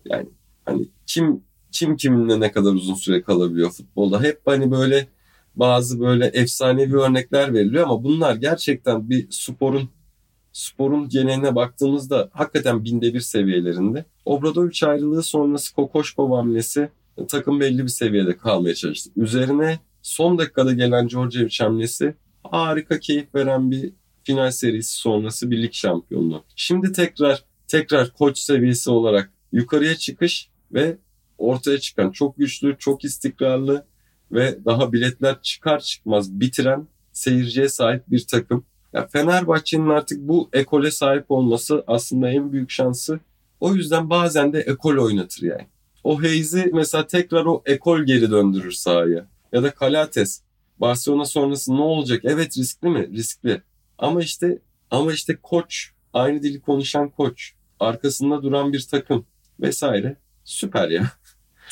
[0.06, 0.30] Yani
[0.66, 4.22] hani kim kim kiminle ne kadar uzun süre kalabiliyor futbolda.
[4.22, 5.08] Hep hani böyle
[5.56, 9.90] bazı böyle efsanevi örnekler veriliyor ama bunlar gerçekten bir sporun
[10.56, 14.06] sporun geneline baktığımızda hakikaten binde bir seviyelerinde.
[14.26, 19.12] Obradoviç ayrılığı sonrası Kokoşkov hamlesi e, takım belli bir seviyede kalmaya çalıştı.
[19.18, 23.94] Üzerine son dakikada gelen Djordjevic hamlesi harika keyif veren bir
[24.24, 26.44] final serisi sonrası bir lig şampiyonluğu.
[26.56, 30.98] Şimdi tekrar tekrar koç seviyesi olarak yukarıya çıkış ve
[31.38, 33.86] ortaya çıkan çok güçlü, çok istikrarlı
[34.32, 38.66] ve daha biletler çıkar çıkmaz bitiren seyirciye sahip bir takım.
[38.96, 43.20] Ya Fenerbahçe'nin artık bu ekole sahip olması aslında en büyük şansı.
[43.60, 45.68] O yüzden bazen de ekol oynatır yani.
[46.04, 49.28] O Hayes'i mesela tekrar o ekol geri döndürür sahaya.
[49.52, 50.42] Ya da Kalates.
[50.78, 52.22] Barcelona sonrası ne olacak?
[52.24, 53.10] Evet riskli mi?
[53.14, 53.62] Riskli.
[53.98, 54.60] Ama işte
[54.92, 59.26] ama işte koç, aynı dili konuşan koç, arkasında duran bir takım
[59.60, 60.16] vesaire.
[60.44, 61.12] Süper ya.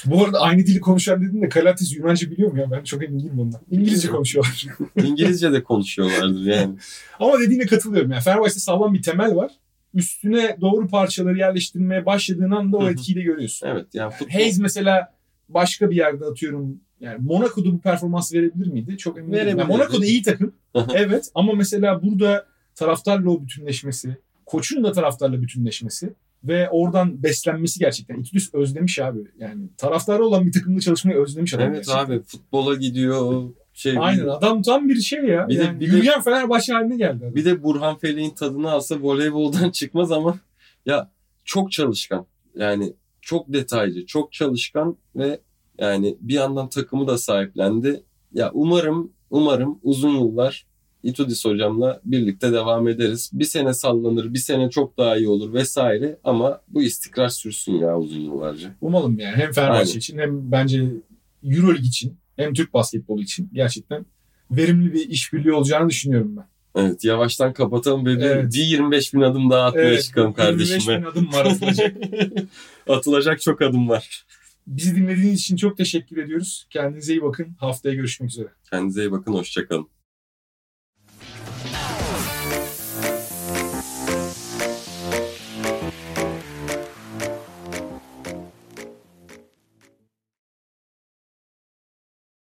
[0.06, 2.72] Bu arada aynı dili konuşan dedin de Kalates Yunanca biliyor mu ya?
[2.72, 3.62] Ben çok emin değilim ondan.
[3.72, 4.66] İngilizce konuşuyorlar.
[5.04, 6.76] İngilizce de konuşuyorlardır yani.
[7.20, 8.12] Ama dediğine katılıyorum.
[8.12, 9.52] Yani Fenerbahçe'de sağlam bir temel var.
[9.94, 13.68] Üstüne doğru parçaları yerleştirmeye başladığın anda o etkiyi de görüyorsun.
[13.68, 15.14] Evet yani futbol Hayes mesela
[15.50, 18.98] başka bir yerde atıyorum yani Monaco'da bu performans verebilir miydi?
[18.98, 19.60] Çok emin değilim.
[19.60, 19.68] Yani.
[19.68, 20.54] Monaco'da iyi takım.
[20.94, 22.46] Evet ama mesela burada
[22.76, 26.14] taraftarla o bütünleşmesi, koçun da taraftarla bütünleşmesi
[26.44, 28.16] ve oradan beslenmesi gerçekten.
[28.20, 29.20] İtudis özlemiş abi.
[29.40, 31.66] Yani taraftarı olan bir takımda çalışmayı özlemiş adam.
[31.68, 32.06] Evet gerçekten.
[32.06, 33.50] abi futbola gidiyor.
[33.74, 35.48] Şey, Aynen adam tam bir şey ya.
[35.50, 37.24] Bir de- yani bir de- Fenerbahçe haline geldi.
[37.26, 37.36] adam.
[37.36, 40.40] Bir de Burhan Felek'in tadını alsa voleyboldan çıkmaz ama
[40.86, 41.12] ya
[41.46, 42.26] çok çalışkan.
[42.56, 45.40] Yani çok detaylı, çok çalışkan ve
[45.80, 48.04] yani bir yandan takımı da sahiplendi.
[48.34, 50.66] Ya umarım, umarım uzun yıllar
[51.04, 53.30] Itudis hocamla birlikte devam ederiz.
[53.34, 57.98] Bir sene sallanır, bir sene çok daha iyi olur vesaire ama bu istikrar sürsün ya
[58.00, 58.76] uzun yıllarca.
[58.82, 60.84] Umalım yani hem Fenerbahçe için hem bence
[61.44, 64.06] Euroleague için hem Türk basketbolu için gerçekten
[64.52, 66.46] verimli bir işbirliği olacağını düşünüyorum ben.
[66.76, 68.54] Evet yavaştan kapatalım ve Evet.
[68.54, 70.98] bir 25 bin adım daha atmaya çıkalım 25 kardeşime.
[71.02, 71.98] bin adım var atılacak.
[72.90, 74.26] Atılacak çok adım var.
[74.68, 76.68] Bizi dinlediğiniz için çok teşekkür ediyoruz.
[76.70, 77.48] Kendinize iyi bakın.
[77.60, 78.48] Haftaya görüşmek üzere.
[78.70, 79.88] Kendinize iyi bakın, hoşçakalın.